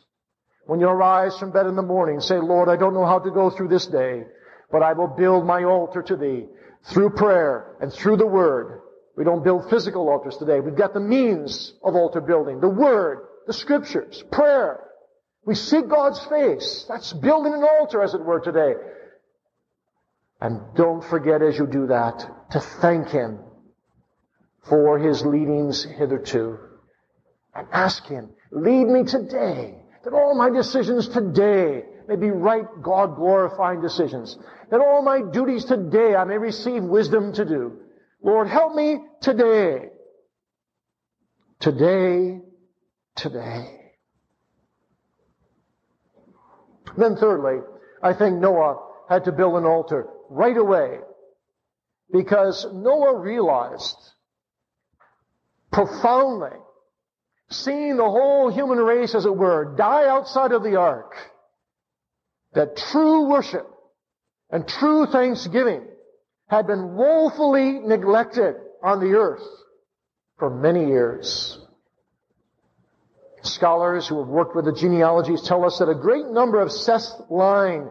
When 0.66 0.80
you 0.80 0.88
arise 0.88 1.38
from 1.38 1.52
bed 1.52 1.68
in 1.68 1.76
the 1.76 1.84
morning, 1.84 2.20
say, 2.20 2.40
Lord, 2.40 2.70
I 2.70 2.76
don't 2.76 2.94
know 2.94 3.06
how 3.06 3.20
to 3.20 3.32
go 3.32 3.50
through 3.50 3.68
this 3.68 3.86
day, 3.86 4.24
but 4.72 4.82
I 4.82 4.94
will 4.94 5.08
build 5.08 5.46
my 5.46 5.64
altar 5.64 6.02
to 6.02 6.16
Thee 6.16 6.48
through 6.86 7.12
prayer 7.12 7.76
and 7.80 7.94
through 7.94 8.18
the 8.18 8.26
Word. 8.26 8.82
We 9.16 9.24
don't 9.24 9.44
build 9.44 9.70
physical 9.70 10.10
altars 10.10 10.38
today. 10.38 10.60
We've 10.60 10.76
got 10.76 10.94
the 10.94 11.00
means 11.00 11.74
of 11.84 11.96
altar 11.96 12.20
building. 12.20 12.60
The 12.60 12.70
Word, 12.70 13.28
the 13.46 13.54
Scriptures, 13.54 14.24
prayer. 14.32 14.82
We 15.46 15.54
seek 15.54 15.88
God's 15.88 16.26
face. 16.26 16.86
That's 16.90 17.14
building 17.14 17.54
an 17.54 17.64
altar, 17.64 18.02
as 18.02 18.16
it 18.16 18.26
were, 18.26 18.40
today. 18.40 18.74
And 20.42 20.62
don't 20.76 21.04
forget 21.04 21.44
as 21.44 21.58
you 21.58 21.68
do 21.68 21.88
that 21.88 22.28
to 22.52 22.60
thank 22.60 23.10
Him 23.10 23.40
for 24.68 24.98
His 24.98 25.24
leadings 25.24 25.84
hitherto. 25.84 26.58
And 27.54 27.68
ask 27.72 28.06
Him, 28.08 28.32
lead 28.52 28.86
me 28.88 29.04
today 29.04 29.85
that 30.06 30.14
all 30.14 30.36
my 30.36 30.52
decisions 30.52 31.10
today 31.10 31.84
may 32.08 32.16
be 32.16 32.30
right, 32.30 32.66
God 32.82 33.16
glorifying 33.16 33.82
decisions. 33.82 34.38
That 34.70 34.80
all 34.80 35.02
my 35.02 35.22
duties 35.34 35.66
today 35.66 36.16
I 36.16 36.24
may 36.26 36.38
receive 36.38 36.84
wisdom 36.84 37.34
to 37.34 37.44
do. 37.44 37.80
Lord, 38.24 38.48
help 38.48 38.76
me 38.76 39.00
today. 39.22 39.90
Today, 41.60 42.40
today. 43.16 43.66
Then 46.98 47.16
thirdly, 47.16 47.62
I 48.04 48.14
think 48.14 48.40
Noah 48.40 48.78
had 49.10 49.26
to 49.26 49.32
build 49.32 49.56
an 49.56 49.66
altar 49.66 50.08
right 50.30 50.56
away 50.56 51.00
because 52.12 52.68
Noah 52.72 53.20
realized 53.20 53.98
profoundly 55.72 56.58
seeing 57.50 57.98
the 57.98 58.04
whole 58.04 58.52
human 58.52 58.78
race, 58.78 59.16
as 59.16 59.26
it 59.26 59.36
were, 59.36 59.76
die 59.76 60.08
outside 60.08 60.52
of 60.52 60.64
the 60.64 60.78
ark, 60.78 61.16
that 62.54 62.78
true 62.78 63.30
worship 63.30 63.68
and 64.50 64.68
true 64.68 65.06
thanksgiving 65.06 65.86
had 66.48 66.68
been 66.68 66.96
woefully 66.96 67.80
neglected 67.80 68.56
on 68.84 69.00
the 69.00 69.18
earth 69.18 69.46
for 70.38 70.50
many 70.50 70.88
years. 70.88 71.60
Scholars 73.42 74.08
who 74.08 74.20
have 74.20 74.28
worked 74.28 74.56
with 74.56 74.66
the 74.66 74.74
genealogies 74.74 75.42
tell 75.42 75.66
us 75.66 75.80
that 75.80 75.90
a 75.90 75.96
great 75.96 76.28
number 76.28 76.60
of 76.60 76.72
Seth's 76.72 77.14
line 77.30 77.90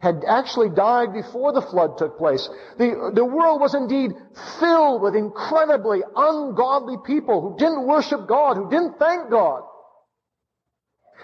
had 0.00 0.24
actually 0.26 0.70
died 0.70 1.12
before 1.12 1.52
the 1.52 1.60
flood 1.60 1.98
took 1.98 2.16
place. 2.16 2.48
The, 2.78 3.12
the 3.14 3.24
world 3.24 3.60
was 3.60 3.74
indeed 3.74 4.12
filled 4.58 5.02
with 5.02 5.14
incredibly 5.14 6.00
ungodly 6.16 6.96
people 7.04 7.42
who 7.42 7.58
didn't 7.58 7.86
worship 7.86 8.26
God, 8.26 8.56
who 8.56 8.70
didn't 8.70 8.98
thank 8.98 9.30
God. 9.30 9.62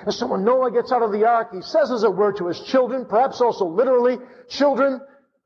And 0.02 0.12
so 0.12 0.26
when 0.26 0.44
Noah 0.44 0.70
gets 0.70 0.92
out 0.92 1.00
of 1.00 1.10
the 1.10 1.26
ark, 1.26 1.54
he 1.54 1.62
says 1.62 1.90
as 1.90 2.02
a 2.02 2.10
word 2.10 2.36
to 2.36 2.48
his 2.48 2.60
children, 2.60 3.06
perhaps 3.08 3.40
also 3.40 3.64
literally, 3.64 4.18
children, 4.50 5.00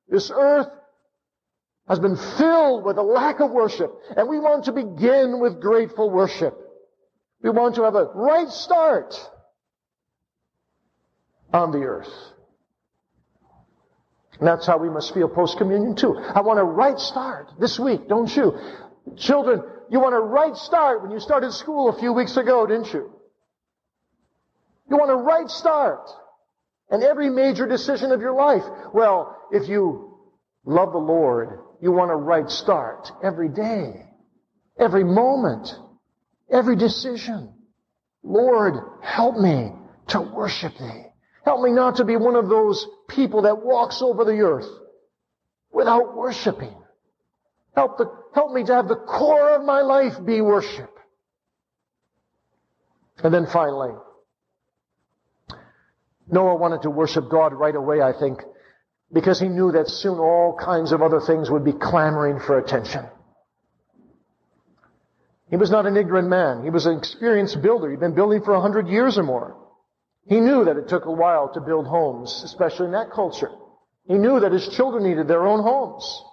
this 0.08 0.32
earth 0.34 0.66
has 1.88 2.00
been 2.00 2.16
filled 2.16 2.84
with 2.84 2.98
a 2.98 3.02
lack 3.02 3.38
of 3.38 3.52
worship, 3.52 3.92
and 4.16 4.28
we 4.28 4.40
want 4.40 4.64
to 4.64 4.72
begin 4.72 5.38
with 5.38 5.60
grateful 5.60 6.10
worship. 6.10 6.58
We 7.42 7.50
want 7.50 7.76
to 7.76 7.84
have 7.84 7.94
a 7.94 8.06
right 8.12 8.48
start 8.48 9.14
on 11.52 11.70
the 11.70 11.78
earth. 11.78 12.12
And 14.40 14.48
that's 14.48 14.66
how 14.66 14.78
we 14.78 14.88
must 14.88 15.12
feel 15.12 15.28
post-communion 15.28 15.96
too. 15.96 16.16
I 16.16 16.40
want 16.40 16.58
a 16.58 16.64
right 16.64 16.98
start 16.98 17.50
this 17.60 17.78
week, 17.78 18.08
don't 18.08 18.34
you? 18.34 18.58
Children, 19.18 19.62
you 19.90 20.00
want 20.00 20.14
a 20.14 20.20
right 20.20 20.56
start 20.56 21.02
when 21.02 21.10
you 21.10 21.20
started 21.20 21.52
school 21.52 21.90
a 21.90 21.98
few 21.98 22.14
weeks 22.14 22.38
ago, 22.38 22.66
didn't 22.66 22.90
you? 22.92 23.12
You 24.88 24.96
want 24.96 25.10
a 25.10 25.16
right 25.16 25.48
start 25.48 26.08
in 26.90 27.02
every 27.02 27.28
major 27.28 27.66
decision 27.66 28.12
of 28.12 28.22
your 28.22 28.32
life. 28.32 28.62
Well, 28.94 29.36
if 29.52 29.68
you 29.68 30.18
love 30.64 30.92
the 30.92 30.98
Lord, 30.98 31.58
you 31.82 31.92
want 31.92 32.10
a 32.10 32.16
right 32.16 32.48
start 32.48 33.12
every 33.22 33.48
day, 33.50 34.06
every 34.78 35.04
moment, 35.04 35.68
every 36.50 36.76
decision. 36.76 37.52
Lord, 38.22 38.74
help 39.02 39.36
me 39.36 39.72
to 40.08 40.20
worship 40.22 40.72
Thee. 40.78 41.06
Help 41.44 41.62
me 41.62 41.72
not 41.72 41.96
to 41.96 42.04
be 42.04 42.16
one 42.16 42.36
of 42.36 42.48
those 42.48 42.86
people 43.14 43.42
that 43.42 43.62
walks 43.62 44.02
over 44.02 44.24
the 44.24 44.40
earth 44.40 44.68
without 45.72 46.16
worshiping. 46.16 46.74
Help, 47.74 47.98
the, 47.98 48.10
help 48.34 48.52
me 48.52 48.64
to 48.64 48.74
have 48.74 48.88
the 48.88 48.96
core 48.96 49.54
of 49.54 49.64
my 49.64 49.80
life 49.80 50.14
be 50.24 50.40
worship. 50.40 50.90
And 53.22 53.32
then 53.32 53.46
finally, 53.46 53.92
Noah 56.30 56.56
wanted 56.56 56.82
to 56.82 56.90
worship 56.90 57.28
God 57.30 57.52
right 57.52 57.74
away, 57.74 58.00
I 58.00 58.12
think, 58.18 58.40
because 59.12 59.40
he 59.40 59.48
knew 59.48 59.72
that 59.72 59.88
soon 59.88 60.18
all 60.18 60.56
kinds 60.58 60.92
of 60.92 61.02
other 61.02 61.20
things 61.20 61.50
would 61.50 61.64
be 61.64 61.72
clamoring 61.72 62.40
for 62.40 62.58
attention. 62.58 63.04
He 65.50 65.56
was 65.56 65.70
not 65.70 65.86
an 65.86 65.96
ignorant 65.96 66.28
man. 66.28 66.62
He 66.62 66.70
was 66.70 66.86
an 66.86 66.96
experienced 66.96 67.60
builder. 67.60 67.90
He'd 67.90 67.98
been 67.98 68.14
building 68.14 68.42
for 68.42 68.54
a 68.54 68.60
hundred 68.60 68.88
years 68.88 69.18
or 69.18 69.24
more. 69.24 69.56
He 70.26 70.40
knew 70.40 70.64
that 70.64 70.76
it 70.76 70.88
took 70.88 71.06
a 71.06 71.12
while 71.12 71.52
to 71.54 71.60
build 71.60 71.86
homes, 71.86 72.42
especially 72.44 72.86
in 72.86 72.92
that 72.92 73.10
culture. 73.10 73.50
He 74.06 74.14
knew 74.14 74.40
that 74.40 74.52
his 74.52 74.68
children 74.68 75.04
needed 75.04 75.28
their 75.28 75.46
own 75.46 75.62
homes. 75.62 76.24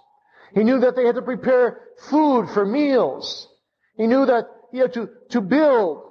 He 0.53 0.63
knew 0.63 0.79
that 0.79 0.95
they 0.95 1.05
had 1.05 1.15
to 1.15 1.21
prepare 1.21 1.81
food 2.09 2.49
for 2.49 2.65
meals. 2.65 3.47
He 3.95 4.07
knew 4.07 4.25
that 4.25 4.47
he 4.71 4.79
had 4.79 4.93
to, 4.93 5.09
to 5.29 5.41
build 5.41 6.03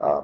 uh, 0.00 0.22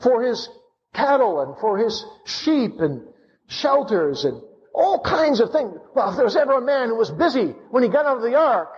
for 0.00 0.22
his 0.22 0.48
cattle 0.92 1.40
and 1.40 1.58
for 1.58 1.78
his 1.78 2.04
sheep 2.24 2.80
and 2.80 3.02
shelters 3.48 4.24
and 4.24 4.40
all 4.74 5.00
kinds 5.00 5.40
of 5.40 5.50
things. 5.50 5.78
Well, 5.94 6.10
if 6.10 6.16
there 6.16 6.24
was 6.24 6.36
ever 6.36 6.54
a 6.54 6.60
man 6.60 6.88
who 6.88 6.96
was 6.96 7.10
busy 7.10 7.54
when 7.70 7.82
he 7.82 7.88
got 7.88 8.06
out 8.06 8.16
of 8.16 8.22
the 8.22 8.36
ark, 8.36 8.72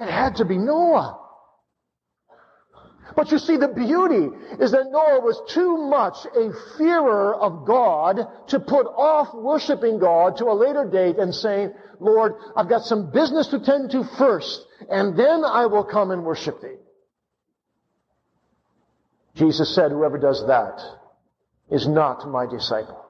it 0.00 0.08
had 0.08 0.36
to 0.36 0.44
be 0.44 0.56
Noah. 0.56 1.18
But 3.16 3.30
you 3.30 3.38
see, 3.38 3.56
the 3.56 3.68
beauty 3.68 4.28
is 4.60 4.72
that 4.72 4.90
Noah 4.90 5.20
was 5.20 5.40
too 5.52 5.76
much 5.76 6.16
a 6.36 6.52
fearer 6.76 7.34
of 7.34 7.66
God 7.66 8.20
to 8.48 8.60
put 8.60 8.86
off 8.86 9.34
worshiping 9.34 9.98
God 9.98 10.36
to 10.38 10.46
a 10.46 10.54
later 10.54 10.84
date 10.84 11.16
and 11.18 11.34
saying, 11.34 11.72
Lord, 12.00 12.34
I've 12.54 12.68
got 12.68 12.82
some 12.82 13.10
business 13.10 13.48
to 13.48 13.60
tend 13.60 13.90
to 13.92 14.04
first, 14.18 14.66
and 14.90 15.18
then 15.18 15.44
I 15.44 15.66
will 15.66 15.84
come 15.84 16.10
and 16.10 16.24
worship 16.24 16.60
thee. 16.60 16.76
Jesus 19.34 19.74
said, 19.74 19.90
whoever 19.90 20.18
does 20.18 20.44
that 20.46 20.80
is 21.70 21.86
not 21.86 22.28
my 22.28 22.46
disciple. 22.46 23.04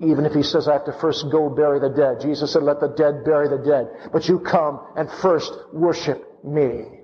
Even 0.00 0.24
if 0.24 0.32
he 0.32 0.42
says 0.42 0.68
I 0.68 0.72
have 0.72 0.86
to 0.86 0.98
first 1.00 1.26
go 1.30 1.48
bury 1.48 1.78
the 1.78 1.88
dead. 1.88 2.20
Jesus 2.20 2.52
said, 2.52 2.62
let 2.62 2.80
the 2.80 2.88
dead 2.88 3.24
bury 3.24 3.48
the 3.48 3.58
dead. 3.58 4.10
But 4.12 4.28
you 4.28 4.40
come 4.40 4.80
and 4.96 5.08
first 5.20 5.52
worship 5.72 6.44
me. 6.44 7.01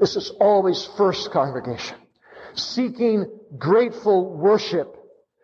This 0.00 0.16
is 0.16 0.30
always 0.40 0.88
first 0.96 1.30
congregation. 1.32 1.96
Seeking 2.54 3.26
grateful 3.56 4.36
worship, 4.36 4.96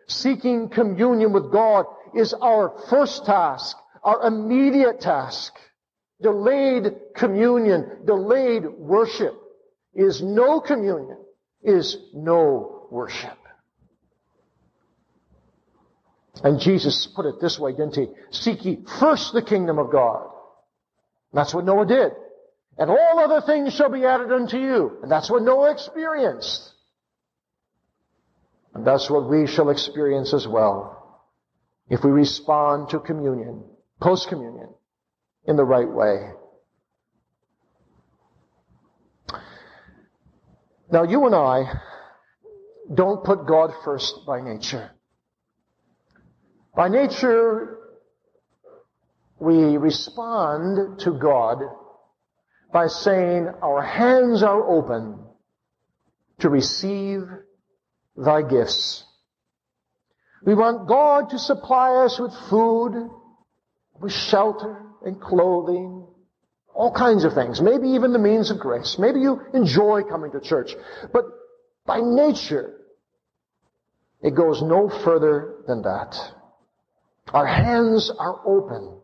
seeking 0.07 0.69
communion 0.69 1.33
with 1.33 1.51
God 1.51 1.85
is 2.13 2.33
our 2.33 2.73
first 2.89 3.25
task, 3.25 3.77
our 4.03 4.27
immediate 4.27 5.01
task. 5.01 5.53
Delayed 6.21 6.93
communion, 7.15 8.05
delayed 8.05 8.65
worship 8.65 9.33
is 9.93 10.21
no 10.21 10.61
communion, 10.61 11.17
is 11.61 11.97
no 12.13 12.87
worship. 12.89 13.37
And 16.43 16.59
Jesus 16.59 17.07
put 17.07 17.25
it 17.25 17.41
this 17.41 17.59
way, 17.59 17.71
didn't 17.71 17.95
he? 17.95 18.07
Seek 18.29 18.63
ye 18.65 18.79
first 18.99 19.33
the 19.33 19.41
kingdom 19.41 19.79
of 19.79 19.91
God. 19.91 20.29
That's 21.33 21.53
what 21.53 21.65
Noah 21.65 21.85
did. 21.85 22.11
And 22.77 22.89
all 22.89 23.19
other 23.19 23.45
things 23.45 23.73
shall 23.73 23.89
be 23.89 24.05
added 24.05 24.31
unto 24.31 24.57
you. 24.57 24.99
And 25.01 25.11
that's 25.11 25.29
what 25.29 25.43
Noah 25.43 25.71
experienced. 25.71 26.73
And 28.73 28.85
that's 28.85 29.09
what 29.09 29.29
we 29.29 29.47
shall 29.47 29.69
experience 29.69 30.33
as 30.33 30.45
well. 30.45 31.23
If 31.89 32.03
we 32.03 32.11
respond 32.11 32.89
to 32.89 32.99
communion, 32.99 33.63
post-communion, 34.01 34.73
in 35.45 35.55
the 35.55 35.63
right 35.63 35.89
way. 35.89 36.31
Now 40.91 41.03
you 41.03 41.25
and 41.25 41.35
I 41.35 41.63
don't 42.93 43.23
put 43.23 43.47
God 43.47 43.71
first 43.83 44.25
by 44.27 44.41
nature. 44.41 44.91
By 46.75 46.89
nature, 46.89 47.77
we 49.39 49.77
respond 49.77 50.99
to 51.01 51.11
God 51.11 51.59
by 52.71 52.87
saying, 52.87 53.49
Our 53.61 53.81
hands 53.81 54.43
are 54.43 54.67
open 54.67 55.19
to 56.39 56.49
receive 56.49 57.23
thy 58.17 58.41
gifts. 58.41 59.03
We 60.43 60.53
want 60.53 60.87
God 60.87 61.31
to 61.31 61.39
supply 61.39 62.05
us 62.05 62.19
with 62.19 62.33
food, 62.49 63.09
with 63.99 64.11
shelter 64.11 64.81
and 65.03 65.19
clothing, 65.19 66.05
all 66.73 66.91
kinds 66.91 67.23
of 67.23 67.33
things. 67.33 67.61
Maybe 67.61 67.89
even 67.89 68.13
the 68.13 68.19
means 68.19 68.51
of 68.51 68.59
grace. 68.59 68.97
Maybe 68.99 69.21
you 69.21 69.41
enjoy 69.53 70.03
coming 70.03 70.31
to 70.31 70.41
church. 70.41 70.75
But 71.13 71.25
by 71.85 72.01
nature, 72.01 72.75
it 74.21 74.35
goes 74.35 74.61
no 74.61 74.89
further 74.89 75.63
than 75.67 75.83
that. 75.83 76.15
Our 77.33 77.45
hands 77.45 78.11
are 78.17 78.41
open 78.45 78.99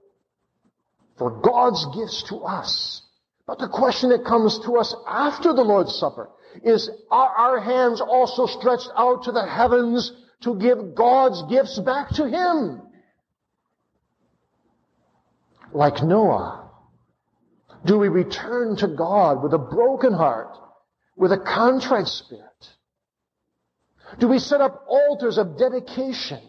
for 1.18 1.32
God's 1.42 1.86
gifts 1.96 2.24
to 2.30 2.38
us. 2.44 3.02
But 3.48 3.60
the 3.60 3.68
question 3.68 4.10
that 4.10 4.26
comes 4.26 4.60
to 4.60 4.78
us 4.78 4.96
after 5.08 5.54
the 5.54 5.64
Lord's 5.64 5.96
Supper 5.96 6.30
is, 6.64 6.90
are 7.10 7.30
our 7.30 7.60
hands 7.60 8.02
also 8.02 8.46
stretched 8.46 8.90
out 8.96 9.24
to 9.24 9.32
the 9.32 9.46
heavens 9.46 10.12
to 10.42 10.56
give 10.56 10.96
God's 10.96 11.44
gifts 11.44 11.80
back 11.80 12.10
to 12.16 12.28
Him? 12.28 12.82
Like 15.74 16.04
Noah, 16.04 16.70
do 17.86 17.98
we 17.98 18.10
return 18.10 18.76
to 18.78 18.88
God 18.88 19.42
with 19.42 19.54
a 19.54 19.58
broken 19.58 20.14
heart, 20.14 20.58
with 21.16 21.32
a 21.32 21.38
contrite 21.38 22.08
spirit? 22.08 22.46
Do 24.20 24.28
we 24.28 24.40
set 24.40 24.62
up 24.62 24.86
altars 24.88 25.38
of 25.38 25.58
dedication 25.58 26.42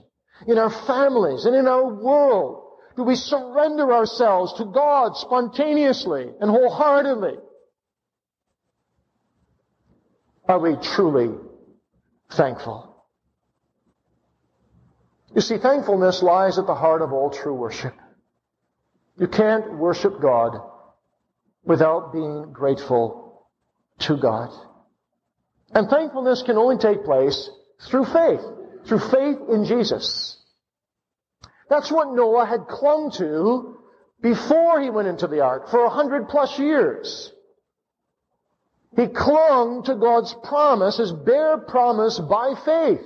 in 0.47 0.59
our 0.59 0.71
families 0.71 1.45
and 1.45 1.55
in 1.55 1.69
our 1.69 1.87
world? 1.87 2.62
Do 2.97 3.05
we 3.05 3.15
surrender 3.15 3.93
ourselves 3.93 4.55
to 4.55 4.65
God 4.65 5.17
spontaneously 5.17 6.31
and 6.41 6.51
wholeheartedly? 6.51 7.37
Are 10.49 10.59
we 10.59 10.77
truly 10.77 11.35
thankful? 12.33 13.05
You 15.35 15.41
see, 15.41 15.57
thankfulness 15.57 16.23
lies 16.23 16.59
at 16.59 16.67
the 16.67 16.75
heart 16.75 17.01
of 17.01 17.13
all 17.13 17.31
true 17.31 17.55
worship. 17.55 17.95
You 19.17 19.29
can't 19.29 19.79
worship 19.79 20.21
God 20.21 20.61
without 21.65 22.13
being 22.13 22.53
grateful 22.53 23.47
to 24.01 24.17
God. 24.17 24.51
And 25.75 25.89
thankfulness 25.89 26.43
can 26.43 26.59
only 26.59 26.77
take 26.77 27.05
place 27.05 27.49
through 27.89 28.05
faith 28.07 28.43
through 28.87 28.99
faith 28.99 29.39
in 29.51 29.65
Jesus. 29.65 30.39
That's 31.73 31.91
what 31.91 32.13
Noah 32.13 32.45
had 32.45 32.67
clung 32.69 33.13
to 33.13 33.79
before 34.21 34.83
he 34.83 34.91
went 34.91 35.09
into 35.09 35.27
the 35.27 35.41
ark 35.41 35.71
for 35.71 35.83
a 35.87 35.89
hundred 35.89 36.29
plus 36.29 36.59
years. 36.59 37.33
He 38.95 39.07
clung 39.07 39.83
to 39.85 39.95
God's 39.95 40.35
promise, 40.45 40.99
his 40.99 41.13
bare 41.13 41.57
promise 41.57 42.19
by 42.19 42.53
faith. 42.67 43.01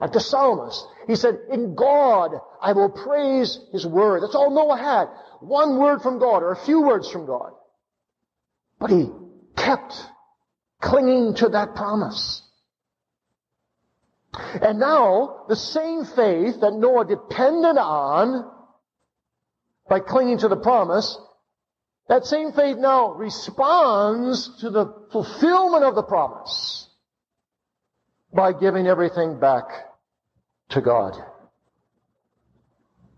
Like 0.00 0.10
the 0.10 0.18
psalmist, 0.18 0.84
he 1.06 1.14
said, 1.14 1.38
in 1.48 1.76
God 1.76 2.32
I 2.60 2.72
will 2.72 2.90
praise 2.90 3.60
his 3.70 3.86
word. 3.86 4.24
That's 4.24 4.34
all 4.34 4.50
Noah 4.50 4.78
had. 4.78 5.06
One 5.38 5.78
word 5.78 6.02
from 6.02 6.18
God 6.18 6.42
or 6.42 6.50
a 6.50 6.64
few 6.64 6.82
words 6.82 7.08
from 7.08 7.26
God. 7.26 7.52
But 8.80 8.90
he 8.90 9.12
kept 9.54 9.94
clinging 10.80 11.34
to 11.34 11.50
that 11.50 11.76
promise. 11.76 12.42
And 14.36 14.78
now, 14.78 15.44
the 15.48 15.56
same 15.56 16.04
faith 16.04 16.60
that 16.60 16.74
Noah 16.74 17.06
depended 17.06 17.78
on 17.78 18.50
by 19.88 20.00
clinging 20.00 20.38
to 20.38 20.48
the 20.48 20.56
promise, 20.56 21.18
that 22.08 22.24
same 22.24 22.52
faith 22.52 22.76
now 22.76 23.12
responds 23.12 24.60
to 24.60 24.70
the 24.70 24.92
fulfillment 25.10 25.84
of 25.84 25.94
the 25.94 26.02
promise 26.02 26.88
by 28.32 28.52
giving 28.52 28.86
everything 28.86 29.40
back 29.40 29.64
to 30.70 30.80
God. 30.80 31.16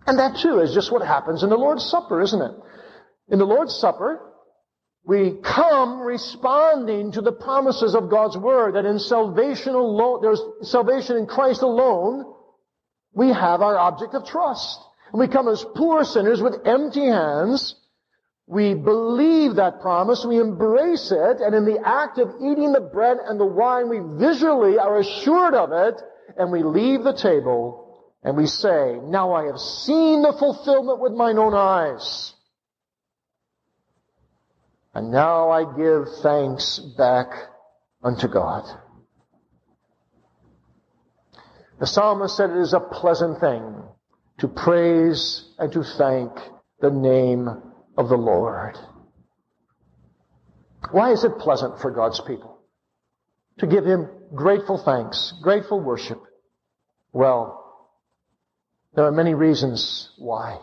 And 0.07 0.19
that 0.19 0.37
too 0.37 0.61
is 0.61 0.73
just 0.73 0.93
what 0.93 1.07
happens 1.07 1.43
in 1.43 1.51
the 1.51 1.57
Lord's 1.57 1.85
Supper, 1.85 2.23
isn't 2.23 2.41
it? 2.41 2.53
In 3.29 3.39
the 3.39 3.45
Lord's 3.45 3.75
Supper, 3.75 4.23
we 5.09 5.39
come 5.43 6.01
responding 6.01 7.13
to 7.13 7.23
the 7.23 7.33
promises 7.33 7.95
of 7.95 8.11
God's 8.11 8.37
Word 8.37 8.75
that 8.75 8.85
in 8.85 8.99
salvation 8.99 9.75
alone, 9.75 10.21
there's 10.21 10.43
salvation 10.71 11.17
in 11.17 11.25
Christ 11.27 11.63
alone, 11.63 12.27
we 13.15 13.29
have 13.29 13.63
our 13.63 13.79
object 13.79 14.15
of 14.15 14.27
trust. 14.27 14.79
And 15.11 15.19
we 15.19 15.27
come 15.27 15.49
as 15.49 15.65
poor 15.75 16.05
sinners 16.05 16.43
with 16.43 16.67
empty 16.67 17.07
hands. 17.07 17.75
We 18.47 18.75
believe 18.75 19.55
that 19.55 19.81
promise, 19.81 20.27
we 20.29 20.39
embrace 20.39 21.11
it, 21.11 21.41
and 21.41 21.55
in 21.55 21.65
the 21.65 21.81
act 21.83 22.19
of 22.19 22.29
eating 22.43 22.73
the 22.73 22.91
bread 22.93 23.17
and 23.25 23.41
the 23.41 23.47
wine, 23.47 23.89
we 23.89 24.01
visually 24.19 24.79
are 24.79 24.99
assured 24.99 25.55
of 25.55 25.73
it, 25.73 26.03
and 26.37 26.53
we 26.53 26.63
leave 26.63 27.03
the 27.03 27.15
table, 27.15 28.05
and 28.23 28.37
we 28.37 28.47
say, 28.47 29.01
now 29.05 29.33
I 29.33 29.47
have 29.47 29.59
seen 29.59 30.21
the 30.21 30.35
fulfillment 30.35 31.01
with 31.01 31.15
mine 31.15 31.39
own 31.39 31.55
eyes. 31.55 32.35
And 34.95 35.11
now 35.11 35.51
I 35.51 35.65
give 35.77 36.09
thanks 36.23 36.79
back 36.97 37.29
unto 38.03 38.29
God. 38.29 38.65
The 41.79 41.87
psalmist 41.87 42.37
said 42.37 42.51
it 42.51 42.57
is 42.59 42.73
a 42.73 42.81
pleasant 42.81 43.41
thing 43.41 43.83
to 44.39 44.49
praise 44.49 45.45
and 45.59 45.73
to 45.73 45.85
thank 45.85 46.33
the 46.81 46.91
name 46.91 47.49
of 47.97 48.09
the 48.09 48.17
Lord. 48.17 48.77
Why 50.91 51.13
is 51.13 51.25
it 51.25 51.39
pleasant 51.39 51.81
for 51.81 51.91
God's 51.91 52.21
people 52.21 52.59
to 53.59 53.67
give 53.67 53.85
Him 53.85 54.09
grateful 54.35 54.79
thanks, 54.79 55.35
grateful 55.43 55.81
worship? 55.81 56.21
Well, 57.13 57.59
there 58.95 59.05
are 59.05 59.13
many 59.13 59.35
reasons 59.35 60.11
why. 60.19 60.59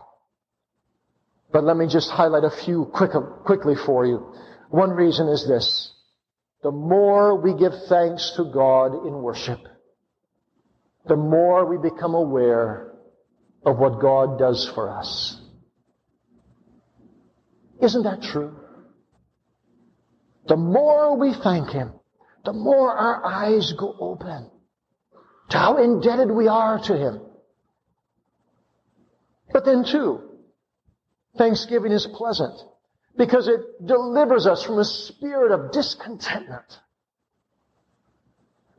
But 1.56 1.64
let 1.64 1.78
me 1.78 1.88
just 1.88 2.10
highlight 2.10 2.44
a 2.44 2.50
few 2.50 2.84
quick, 2.94 3.12
quickly 3.46 3.76
for 3.86 4.06
you. 4.06 4.34
One 4.72 4.90
reason 4.90 5.30
is 5.30 5.48
this. 5.48 5.90
the 6.62 6.72
more 6.72 7.40
we 7.40 7.54
give 7.54 7.72
thanks 7.88 8.34
to 8.36 8.52
God 8.54 9.08
in 9.08 9.22
worship, 9.22 9.60
the 11.08 11.16
more 11.16 11.66
we 11.66 11.78
become 11.78 12.14
aware 12.14 12.92
of 13.66 13.78
what 13.78 14.02
God 14.02 14.38
does 14.38 14.70
for 14.76 14.90
us. 14.90 15.40
Isn't 17.82 18.04
that 18.04 18.22
true? 18.22 18.54
The 20.48 20.58
more 20.58 21.18
we 21.18 21.34
thank 21.42 21.70
Him, 21.70 21.94
the 22.44 22.52
more 22.52 22.92
our 22.92 23.26
eyes 23.26 23.72
go 23.80 23.96
open 23.98 24.52
to 25.52 25.58
how 25.58 25.78
indebted 25.78 26.32
we 26.32 26.50
are 26.50 26.80
to 26.80 26.98
Him. 26.98 27.22
But 29.54 29.64
then 29.64 29.86
too, 29.86 30.25
thanksgiving 31.38 31.92
is 31.92 32.08
pleasant 32.08 32.60
because 33.18 33.48
it 33.48 33.86
delivers 33.86 34.46
us 34.46 34.64
from 34.64 34.80
a 34.80 34.86
spirit 34.86 35.52
of 35.52 35.72
discontentment. 35.72 36.80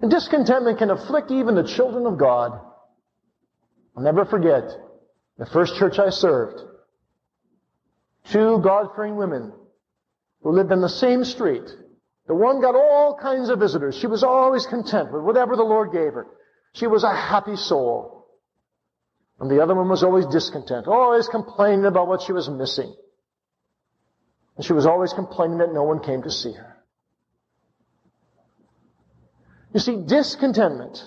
And 0.00 0.10
discontentment 0.10 0.78
can 0.78 0.90
afflict 0.90 1.30
even 1.30 1.54
the 1.54 1.66
children 1.66 2.06
of 2.06 2.18
God. 2.18 2.60
I'll 3.96 4.02
never 4.02 4.24
forget 4.24 4.64
the 5.38 5.46
first 5.46 5.76
church 5.76 5.98
I 5.98 6.10
served. 6.10 6.60
Two 8.30 8.60
God-fearing 8.62 9.16
women 9.16 9.52
who 10.42 10.52
lived 10.52 10.72
in 10.72 10.80
the 10.80 10.88
same 10.88 11.24
street. 11.24 11.64
The 12.26 12.34
one 12.34 12.60
got 12.60 12.74
all 12.74 13.16
kinds 13.20 13.48
of 13.48 13.58
visitors. 13.58 13.96
She 13.96 14.06
was 14.06 14.22
always 14.22 14.66
content 14.66 15.12
with 15.12 15.22
whatever 15.22 15.56
the 15.56 15.62
Lord 15.62 15.92
gave 15.92 16.12
her. 16.12 16.26
She 16.74 16.86
was 16.86 17.04
a 17.04 17.14
happy 17.14 17.56
soul. 17.56 18.25
And 19.38 19.50
the 19.50 19.62
other 19.62 19.74
one 19.74 19.88
was 19.88 20.02
always 20.02 20.26
discontent, 20.26 20.86
always 20.86 21.28
complaining 21.28 21.84
about 21.84 22.08
what 22.08 22.22
she 22.22 22.32
was 22.32 22.48
missing. 22.48 22.94
And 24.56 24.64
she 24.64 24.72
was 24.72 24.86
always 24.86 25.12
complaining 25.12 25.58
that 25.58 25.72
no 25.72 25.82
one 25.82 26.00
came 26.02 26.22
to 26.22 26.30
see 26.30 26.52
her. 26.52 26.76
You 29.74 29.80
see, 29.80 30.02
discontentment 30.06 30.98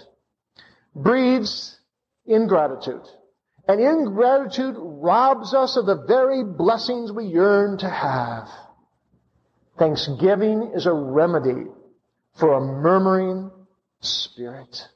breeds 0.96 1.80
ingratitude. 2.28 3.02
And 3.68 3.82
ingratitude 3.82 4.76
robs 4.78 5.54
us 5.54 5.78
of 5.78 5.86
the 5.88 6.04
very 6.08 6.44
blessings 6.44 7.12
we 7.12 7.26
yearn 7.26 7.80
to 7.80 7.90
have. 7.90 8.48
Thanksgiving 9.80 10.74
is 10.76 10.86
a 10.86 10.94
remedy 10.94 11.66
for 12.40 12.54
a 12.54 12.62
murmuring 12.62 13.50
spirit. 14.02 14.88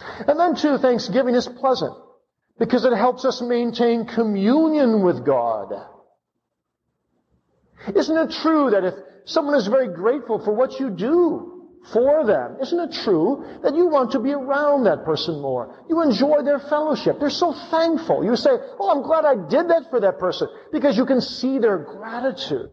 And 0.00 0.38
then 0.38 0.54
too, 0.56 0.78
thanksgiving 0.78 1.34
is 1.34 1.46
pleasant 1.46 1.94
because 2.58 2.84
it 2.84 2.92
helps 2.92 3.24
us 3.24 3.42
maintain 3.42 4.06
communion 4.06 5.02
with 5.02 5.24
God. 5.24 5.72
Isn't 7.94 8.16
it 8.16 8.30
true 8.42 8.70
that 8.70 8.84
if 8.84 8.94
someone 9.24 9.54
is 9.54 9.66
very 9.66 9.88
grateful 9.88 10.38
for 10.38 10.52
what 10.54 10.78
you 10.78 10.90
do 10.90 11.68
for 11.92 12.26
them, 12.26 12.58
isn't 12.60 12.78
it 12.78 12.92
true 13.02 13.44
that 13.62 13.74
you 13.74 13.88
want 13.88 14.12
to 14.12 14.20
be 14.20 14.32
around 14.32 14.84
that 14.84 15.04
person 15.04 15.40
more? 15.40 15.82
You 15.88 16.02
enjoy 16.02 16.42
their 16.42 16.58
fellowship. 16.58 17.18
They're 17.18 17.30
so 17.30 17.54
thankful. 17.70 18.22
You 18.24 18.36
say, 18.36 18.50
oh, 18.78 18.90
I'm 18.90 19.02
glad 19.02 19.24
I 19.24 19.34
did 19.48 19.68
that 19.70 19.88
for 19.88 20.00
that 20.00 20.18
person 20.18 20.48
because 20.72 20.96
you 20.96 21.06
can 21.06 21.22
see 21.22 21.58
their 21.58 21.78
gratitude. 21.78 22.70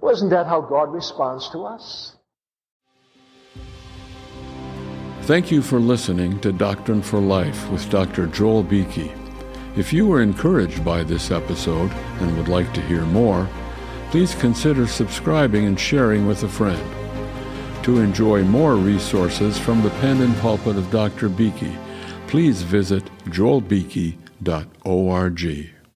Wasn't 0.00 0.30
that 0.30 0.46
how 0.46 0.62
God 0.62 0.92
responds 0.92 1.50
to 1.50 1.64
us? 1.64 2.15
Thank 5.26 5.50
you 5.50 5.60
for 5.60 5.80
listening 5.80 6.38
to 6.42 6.52
Doctrine 6.52 7.02
for 7.02 7.18
Life 7.18 7.68
with 7.68 7.90
Dr. 7.90 8.28
Joel 8.28 8.62
Beeke. 8.62 9.10
If 9.76 9.92
you 9.92 10.06
were 10.06 10.22
encouraged 10.22 10.84
by 10.84 11.02
this 11.02 11.32
episode 11.32 11.90
and 11.90 12.36
would 12.36 12.46
like 12.46 12.72
to 12.74 12.80
hear 12.82 13.02
more, 13.06 13.48
please 14.12 14.36
consider 14.36 14.86
subscribing 14.86 15.66
and 15.66 15.80
sharing 15.80 16.28
with 16.28 16.44
a 16.44 16.48
friend. 16.48 16.80
To 17.86 17.98
enjoy 17.98 18.44
more 18.44 18.76
resources 18.76 19.58
from 19.58 19.82
the 19.82 19.90
pen 19.98 20.22
and 20.22 20.36
pulpit 20.36 20.76
of 20.76 20.92
Dr. 20.92 21.28
Beeke, 21.28 21.74
please 22.28 22.62
visit 22.62 23.02
joelbeeke.org. 23.24 25.75